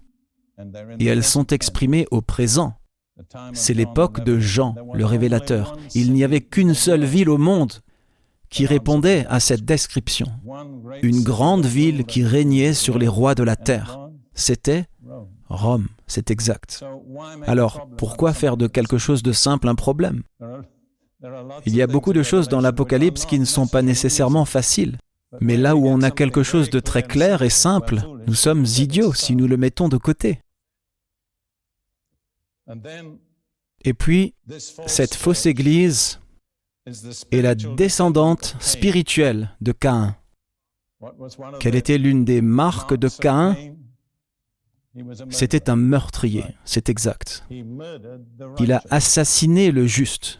et 0.99 1.05
elles 1.05 1.23
sont 1.23 1.47
exprimées 1.47 2.07
au 2.11 2.21
présent. 2.21 2.73
C'est 3.53 3.73
l'époque 3.73 4.23
de 4.23 4.39
Jean, 4.39 4.75
le 4.93 5.05
révélateur. 5.05 5.77
Il 5.93 6.13
n'y 6.13 6.23
avait 6.23 6.41
qu'une 6.41 6.73
seule 6.73 7.03
ville 7.03 7.29
au 7.29 7.37
monde 7.37 7.73
qui 8.49 8.65
répondait 8.65 9.25
à 9.29 9.39
cette 9.39 9.65
description. 9.65 10.27
Une 11.03 11.23
grande 11.23 11.65
ville 11.65 12.05
qui 12.05 12.23
régnait 12.23 12.73
sur 12.73 12.97
les 12.97 13.07
rois 13.07 13.35
de 13.35 13.43
la 13.43 13.55
terre. 13.55 13.99
C'était 14.33 14.85
Rome, 15.49 15.87
c'est 16.07 16.31
exact. 16.31 16.83
Alors, 17.45 17.89
pourquoi 17.97 18.33
faire 18.33 18.55
de 18.55 18.67
quelque 18.67 18.97
chose 18.97 19.23
de 19.23 19.31
simple 19.31 19.67
un 19.67 19.75
problème? 19.75 20.23
Il 21.65 21.75
y 21.75 21.81
a 21.81 21.87
beaucoup 21.87 22.13
de 22.13 22.23
choses 22.23 22.47
dans 22.47 22.61
l'Apocalypse 22.61 23.25
qui 23.25 23.39
ne 23.39 23.45
sont 23.45 23.67
pas 23.67 23.81
nécessairement 23.81 24.45
faciles. 24.45 24.97
Mais 25.41 25.57
là 25.57 25.75
où 25.75 25.87
on 25.87 26.01
a 26.01 26.11
quelque 26.11 26.43
chose 26.43 26.69
de 26.69 26.79
très 26.79 27.03
clair 27.03 27.41
et 27.41 27.49
simple, 27.49 27.99
nous 28.25 28.33
sommes 28.33 28.65
idiots 28.77 29.13
si 29.13 29.35
nous 29.35 29.47
le 29.47 29.57
mettons 29.57 29.89
de 29.89 29.97
côté. 29.97 30.39
Et 33.83 33.93
puis, 33.93 34.33
cette 34.87 35.15
fausse 35.15 35.45
Église 35.45 36.19
est 37.31 37.41
la 37.41 37.55
descendante 37.55 38.55
spirituelle 38.59 39.55
de 39.61 39.71
Caïn. 39.71 40.15
Quelle 41.59 41.75
était 41.75 41.97
l'une 41.97 42.25
des 42.25 42.41
marques 42.41 42.95
de 42.95 43.07
Caïn 43.07 43.75
C'était 45.29 45.69
un 45.69 45.75
meurtrier, 45.75 46.43
c'est 46.65 46.89
exact. 46.89 47.45
Il 48.59 48.73
a 48.73 48.83
assassiné 48.89 49.71
le 49.71 49.85
juste. 49.87 50.39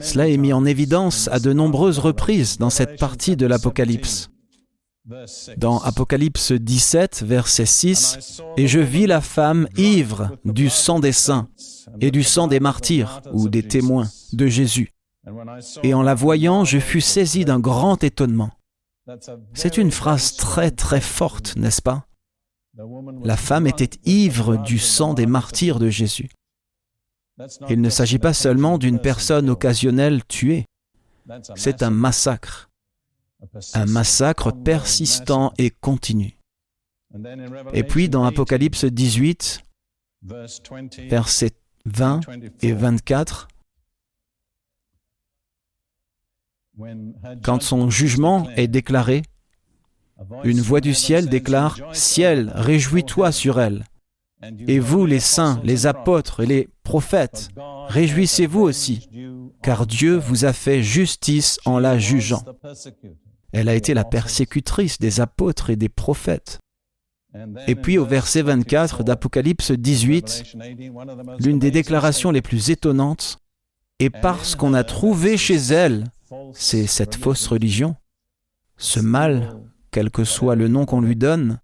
Cela 0.00 0.28
est 0.28 0.36
mis 0.36 0.52
en 0.52 0.64
évidence 0.64 1.28
à 1.28 1.38
de 1.38 1.52
nombreuses 1.52 1.98
reprises 1.98 2.58
dans 2.58 2.70
cette 2.70 2.98
partie 2.98 3.36
de 3.36 3.46
l'Apocalypse. 3.46 4.31
Dans 5.56 5.80
Apocalypse 5.80 6.52
17, 6.52 7.24
verset 7.24 7.66
6, 7.66 8.40
Et 8.56 8.68
je 8.68 8.78
vis 8.78 9.06
la 9.06 9.20
femme 9.20 9.66
ivre 9.76 10.36
du 10.44 10.70
sang 10.70 11.00
des 11.00 11.12
saints 11.12 11.48
et 12.00 12.12
du 12.12 12.22
sang 12.22 12.46
des 12.46 12.60
martyrs 12.60 13.20
ou 13.32 13.48
des 13.48 13.66
témoins 13.66 14.08
de 14.32 14.46
Jésus. 14.46 14.90
Et 15.82 15.92
en 15.94 16.02
la 16.02 16.14
voyant, 16.14 16.64
je 16.64 16.78
fus 16.78 17.00
saisi 17.00 17.44
d'un 17.44 17.58
grand 17.58 18.02
étonnement. 18.04 18.50
C'est 19.54 19.76
une 19.76 19.90
phrase 19.90 20.36
très 20.36 20.70
très 20.70 21.00
forte, 21.00 21.56
n'est-ce 21.56 21.82
pas? 21.82 22.06
La 23.24 23.36
femme 23.36 23.66
était 23.66 23.98
ivre 24.04 24.56
du 24.56 24.78
sang 24.78 25.14
des 25.14 25.26
martyrs 25.26 25.80
de 25.80 25.90
Jésus. 25.90 26.30
Il 27.68 27.80
ne 27.80 27.90
s'agit 27.90 28.20
pas 28.20 28.32
seulement 28.32 28.78
d'une 28.78 29.00
personne 29.00 29.50
occasionnelle 29.50 30.24
tuée, 30.24 30.66
c'est 31.56 31.82
un 31.82 31.90
massacre, 31.90 32.70
un 33.74 33.86
massacre 33.86 34.52
persistant 34.52 35.52
et 35.58 35.70
continu. 35.70 36.38
Et 37.72 37.82
puis 37.82 38.08
dans 38.08 38.24
Apocalypse 38.24 38.84
18, 38.84 39.62
versets 40.22 41.52
20 41.84 42.20
et 42.62 42.72
24, 42.72 43.48
quand 47.42 47.62
son 47.62 47.90
jugement 47.90 48.48
est 48.56 48.68
déclaré, 48.68 49.22
une 50.44 50.60
voix 50.60 50.80
du 50.80 50.94
ciel 50.94 51.28
déclare⁇ 51.28 51.78
Ciel, 51.94 52.52
réjouis-toi 52.54 53.32
sur 53.32 53.60
elle!⁇ 53.60 53.80
et 54.66 54.80
vous, 54.80 55.06
les 55.06 55.20
saints, 55.20 55.60
les 55.62 55.86
apôtres 55.86 56.40
et 56.40 56.46
les 56.46 56.68
prophètes, 56.82 57.50
réjouissez-vous 57.88 58.60
aussi, 58.60 59.08
car 59.62 59.86
Dieu 59.86 60.16
vous 60.16 60.44
a 60.44 60.52
fait 60.52 60.82
justice 60.82 61.60
en 61.64 61.78
la 61.78 61.98
jugeant. 61.98 62.42
Elle 63.52 63.68
a 63.68 63.74
été 63.74 63.94
la 63.94 64.04
persécutrice 64.04 64.98
des 64.98 65.20
apôtres 65.20 65.70
et 65.70 65.76
des 65.76 65.88
prophètes. 65.88 66.58
Et 67.66 67.74
puis 67.74 67.98
au 67.98 68.04
verset 68.04 68.42
24 68.42 69.04
d'Apocalypse 69.04 69.72
18, 69.72 70.56
l'une 71.38 71.58
des 71.58 71.70
déclarations 71.70 72.30
les 72.30 72.42
plus 72.42 72.70
étonnantes, 72.70 73.38
et 73.98 74.10
parce 74.10 74.54
qu'on 74.54 74.74
a 74.74 74.84
trouvé 74.84 75.36
chez 75.36 75.56
elle, 75.56 76.04
c'est 76.52 76.86
cette 76.86 77.14
fausse 77.14 77.46
religion, 77.46 77.96
ce 78.76 79.00
mal, 79.00 79.56
quel 79.90 80.10
que 80.10 80.24
soit 80.24 80.56
le 80.56 80.68
nom 80.68 80.84
qu'on 80.84 81.00
lui 81.00 81.16
donne, 81.16 81.60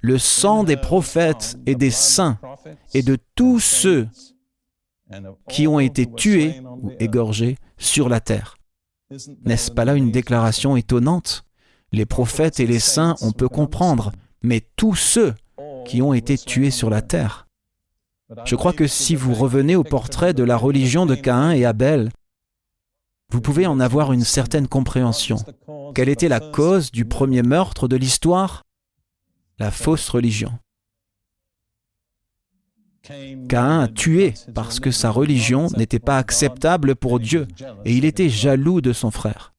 le 0.00 0.18
sang 0.18 0.64
des 0.64 0.76
prophètes 0.76 1.58
et 1.66 1.74
des 1.74 1.90
saints 1.90 2.38
et 2.94 3.02
de 3.02 3.18
tous 3.34 3.60
ceux 3.60 4.08
qui 5.48 5.66
ont 5.66 5.80
été 5.80 6.06
tués 6.10 6.62
ou 6.82 6.92
égorgés 6.98 7.56
sur 7.76 8.08
la 8.08 8.20
terre. 8.20 8.56
N'est-ce 9.44 9.72
pas 9.72 9.84
là 9.84 9.94
une 9.94 10.12
déclaration 10.12 10.76
étonnante? 10.76 11.44
Les 11.90 12.06
prophètes 12.06 12.60
et 12.60 12.66
les 12.66 12.78
saints, 12.78 13.16
on 13.20 13.32
peut 13.32 13.48
comprendre, 13.48 14.12
mais 14.42 14.62
tous 14.76 14.94
ceux 14.94 15.34
qui 15.84 16.00
ont 16.00 16.14
été 16.14 16.38
tués 16.38 16.70
sur 16.70 16.90
la 16.90 17.02
terre. 17.02 17.48
Je 18.44 18.54
crois 18.54 18.72
que 18.72 18.86
si 18.86 19.16
vous 19.16 19.34
revenez 19.34 19.74
au 19.74 19.82
portrait 19.82 20.32
de 20.32 20.44
la 20.44 20.56
religion 20.56 21.06
de 21.06 21.16
Caïn 21.16 21.50
et 21.50 21.64
Abel, 21.64 22.10
vous 23.32 23.40
pouvez 23.40 23.66
en 23.66 23.80
avoir 23.80 24.12
une 24.12 24.22
certaine 24.22 24.68
compréhension. 24.68 25.38
Quelle 25.94 26.08
était 26.08 26.28
la 26.28 26.38
cause 26.38 26.92
du 26.92 27.04
premier 27.04 27.42
meurtre 27.42 27.88
de 27.88 27.96
l'histoire? 27.96 28.62
La 29.58 29.72
fausse 29.72 30.08
religion. 30.08 30.52
Caïn 33.48 33.80
a 33.80 33.88
tué 33.88 34.34
parce 34.54 34.80
que 34.80 34.90
sa 34.90 35.10
religion 35.10 35.68
n'était 35.76 35.98
pas 35.98 36.18
acceptable 36.18 36.96
pour 36.96 37.20
Dieu 37.20 37.46
et 37.84 37.94
il 37.94 38.04
était 38.04 38.28
jaloux 38.28 38.80
de 38.80 38.92
son 38.92 39.10
frère. 39.10 39.52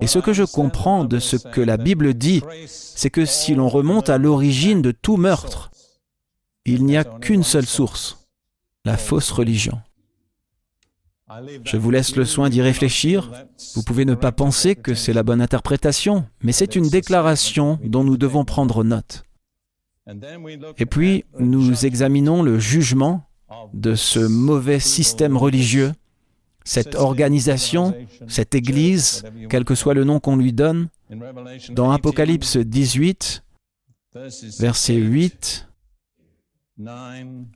Et 0.00 0.06
ce 0.06 0.18
que 0.18 0.32
je 0.32 0.44
comprends 0.44 1.04
de 1.04 1.18
ce 1.18 1.36
que 1.36 1.60
la 1.60 1.76
Bible 1.76 2.14
dit, 2.14 2.42
c'est 2.66 3.10
que 3.10 3.24
si 3.24 3.54
l'on 3.54 3.68
remonte 3.68 4.10
à 4.10 4.18
l'origine 4.18 4.82
de 4.82 4.90
tout 4.90 5.16
meurtre, 5.16 5.70
il 6.64 6.84
n'y 6.84 6.96
a 6.96 7.04
qu'une 7.04 7.44
seule 7.44 7.66
source, 7.66 8.28
la 8.84 8.96
fausse 8.96 9.30
religion. 9.30 9.80
Je 11.64 11.76
vous 11.76 11.90
laisse 11.90 12.16
le 12.16 12.24
soin 12.24 12.48
d'y 12.48 12.62
réfléchir. 12.62 13.30
Vous 13.74 13.82
pouvez 13.82 14.04
ne 14.04 14.14
pas 14.14 14.32
penser 14.32 14.76
que 14.76 14.94
c'est 14.94 15.12
la 15.12 15.22
bonne 15.22 15.42
interprétation, 15.42 16.24
mais 16.42 16.52
c'est 16.52 16.74
une 16.74 16.88
déclaration 16.88 17.78
dont 17.84 18.02
nous 18.02 18.16
devons 18.16 18.44
prendre 18.44 18.82
note. 18.82 19.24
Et 20.78 20.86
puis, 20.86 21.24
nous 21.38 21.84
examinons 21.84 22.42
le 22.42 22.58
jugement 22.58 23.24
de 23.74 23.94
ce 23.94 24.20
mauvais 24.20 24.80
système 24.80 25.36
religieux, 25.36 25.92
cette 26.64 26.94
organisation, 26.94 27.94
cette 28.26 28.54
Église, 28.54 29.24
quel 29.48 29.64
que 29.64 29.74
soit 29.74 29.94
le 29.94 30.04
nom 30.04 30.20
qu'on 30.20 30.36
lui 30.36 30.52
donne. 30.52 30.88
Dans 31.70 31.90
Apocalypse 31.90 32.56
18, 32.56 33.42
versets 34.58 34.96
8 34.96 35.68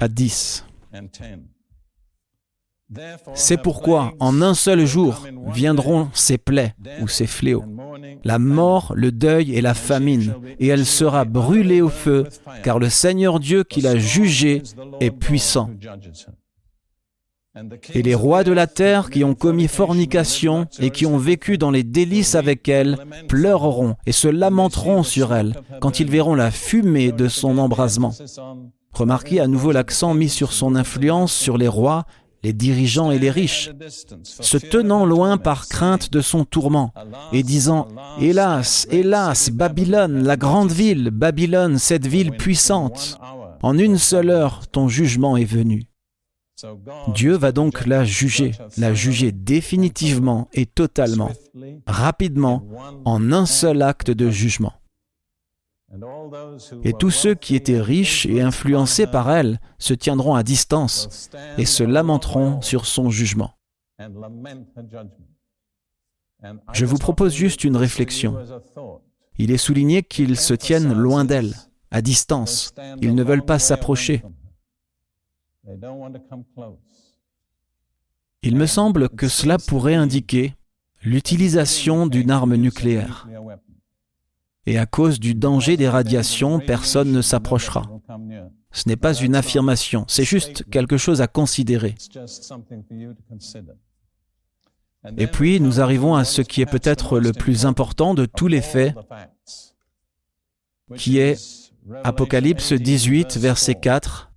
à 0.00 0.08
10. 0.08 0.64
C'est 3.34 3.60
pourquoi 3.60 4.12
en 4.20 4.42
un 4.42 4.54
seul 4.54 4.84
jour 4.86 5.26
viendront 5.52 6.08
ces 6.12 6.38
plaies 6.38 6.74
ou 7.00 7.08
ces 7.08 7.26
fléaux, 7.26 7.64
la 8.24 8.38
mort, 8.38 8.92
le 8.94 9.12
deuil 9.12 9.54
et 9.54 9.60
la 9.60 9.74
famine, 9.74 10.34
et 10.58 10.68
elle 10.68 10.86
sera 10.86 11.24
brûlée 11.24 11.80
au 11.80 11.88
feu, 11.88 12.26
car 12.62 12.78
le 12.78 12.88
Seigneur 12.88 13.40
Dieu 13.40 13.64
qui 13.64 13.80
l'a 13.80 13.96
jugée 13.96 14.62
est 15.00 15.10
puissant. 15.10 15.70
Et 17.92 18.02
les 18.02 18.14
rois 18.14 18.44
de 18.44 18.52
la 18.52 18.66
terre 18.66 19.10
qui 19.10 19.24
ont 19.24 19.34
commis 19.34 19.68
fornication 19.68 20.66
et 20.78 20.88
qui 20.88 21.04
ont 21.04 21.18
vécu 21.18 21.58
dans 21.58 21.70
les 21.70 21.82
délices 21.82 22.34
avec 22.34 22.66
elle 22.66 22.96
pleureront 23.28 23.96
et 24.06 24.12
se 24.12 24.28
lamenteront 24.28 25.02
sur 25.02 25.34
elle 25.34 25.54
quand 25.80 26.00
ils 26.00 26.10
verront 26.10 26.34
la 26.34 26.50
fumée 26.50 27.12
de 27.12 27.28
son 27.28 27.58
embrasement. 27.58 28.14
Remarquez 28.92 29.40
à 29.40 29.46
nouveau 29.46 29.72
l'accent 29.72 30.14
mis 30.14 30.28
sur 30.30 30.52
son 30.52 30.76
influence 30.76 31.32
sur 31.32 31.58
les 31.58 31.68
rois 31.68 32.04
les 32.42 32.52
dirigeants 32.52 33.10
et 33.10 33.18
les 33.18 33.30
riches, 33.30 33.70
se 34.22 34.56
tenant 34.56 35.06
loin 35.06 35.36
par 35.38 35.68
crainte 35.68 36.10
de 36.10 36.20
son 36.20 36.44
tourment, 36.44 36.92
et 37.32 37.42
disant, 37.42 37.88
Hélas, 38.20 38.86
hélas, 38.90 39.50
Babylone, 39.50 40.24
la 40.24 40.36
grande 40.36 40.72
ville, 40.72 41.10
Babylone, 41.10 41.78
cette 41.78 42.06
ville 42.06 42.32
puissante, 42.32 43.18
en 43.62 43.78
une 43.78 43.98
seule 43.98 44.30
heure 44.30 44.66
ton 44.68 44.88
jugement 44.88 45.36
est 45.36 45.44
venu. 45.44 45.84
Dieu 47.14 47.34
va 47.36 47.52
donc 47.52 47.86
la 47.86 48.04
juger, 48.04 48.52
la 48.76 48.94
juger 48.94 49.32
définitivement 49.32 50.48
et 50.52 50.66
totalement, 50.66 51.30
rapidement, 51.86 52.64
en 53.04 53.32
un 53.32 53.46
seul 53.46 53.82
acte 53.82 54.10
de 54.10 54.30
jugement. 54.30 54.72
Et 56.84 56.92
tous 56.94 57.10
ceux 57.10 57.34
qui 57.34 57.54
étaient 57.54 57.80
riches 57.80 58.26
et 58.26 58.40
influencés 58.40 59.06
par 59.06 59.30
elle 59.30 59.60
se 59.78 59.94
tiendront 59.94 60.34
à 60.34 60.42
distance 60.42 61.28
et 61.58 61.66
se 61.66 61.82
lamenteront 61.82 62.62
sur 62.62 62.86
son 62.86 63.10
jugement. 63.10 63.52
Je 66.72 66.86
vous 66.86 66.98
propose 66.98 67.34
juste 67.34 67.64
une 67.64 67.76
réflexion. 67.76 68.36
Il 69.38 69.50
est 69.50 69.58
souligné 69.58 70.02
qu'ils 70.02 70.38
se 70.38 70.54
tiennent 70.54 70.92
loin 70.92 71.24
d'elle, 71.24 71.54
à 71.90 72.00
distance. 72.00 72.74
Ils 73.00 73.14
ne 73.14 73.22
veulent 73.22 73.44
pas 73.44 73.58
s'approcher. 73.58 74.22
Il 78.42 78.56
me 78.56 78.66
semble 78.66 79.08
que 79.10 79.28
cela 79.28 79.58
pourrait 79.58 79.94
indiquer 79.94 80.54
l'utilisation 81.02 82.06
d'une 82.06 82.30
arme 82.30 82.56
nucléaire 82.56 83.28
et 84.66 84.78
à 84.78 84.86
cause 84.86 85.18
du 85.18 85.34
danger 85.34 85.76
des 85.76 85.88
radiations, 85.88 86.60
personne 86.60 87.12
ne 87.12 87.22
s'approchera. 87.22 87.82
Ce 88.70 88.88
n'est 88.88 88.96
pas 88.96 89.14
une 89.14 89.34
affirmation, 89.34 90.04
c'est 90.08 90.24
juste 90.24 90.68
quelque 90.70 90.96
chose 90.96 91.20
à 91.20 91.26
considérer. 91.26 91.94
Et 95.18 95.26
puis, 95.26 95.60
nous 95.60 95.80
arrivons 95.80 96.14
à 96.14 96.24
ce 96.24 96.42
qui 96.42 96.60
est 96.60 96.66
peut-être 96.66 97.18
le 97.18 97.32
plus 97.32 97.66
important 97.66 98.14
de 98.14 98.24
tous 98.24 98.46
les 98.46 98.62
faits, 98.62 98.94
qui 100.96 101.18
est 101.18 101.38
Apocalypse 102.04 102.72
18, 102.72 103.36
verset 103.36 103.74
4. 103.74 104.32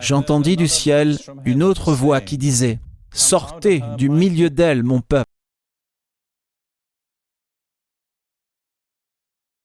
J'entendis 0.00 0.56
du 0.56 0.68
ciel 0.68 1.18
une 1.44 1.62
autre 1.62 1.92
voix 1.92 2.20
qui 2.20 2.36
disait, 2.36 2.80
Sortez 3.10 3.82
du 3.96 4.10
milieu 4.10 4.50
d'elle, 4.50 4.82
mon 4.82 5.00
peuple 5.00 5.30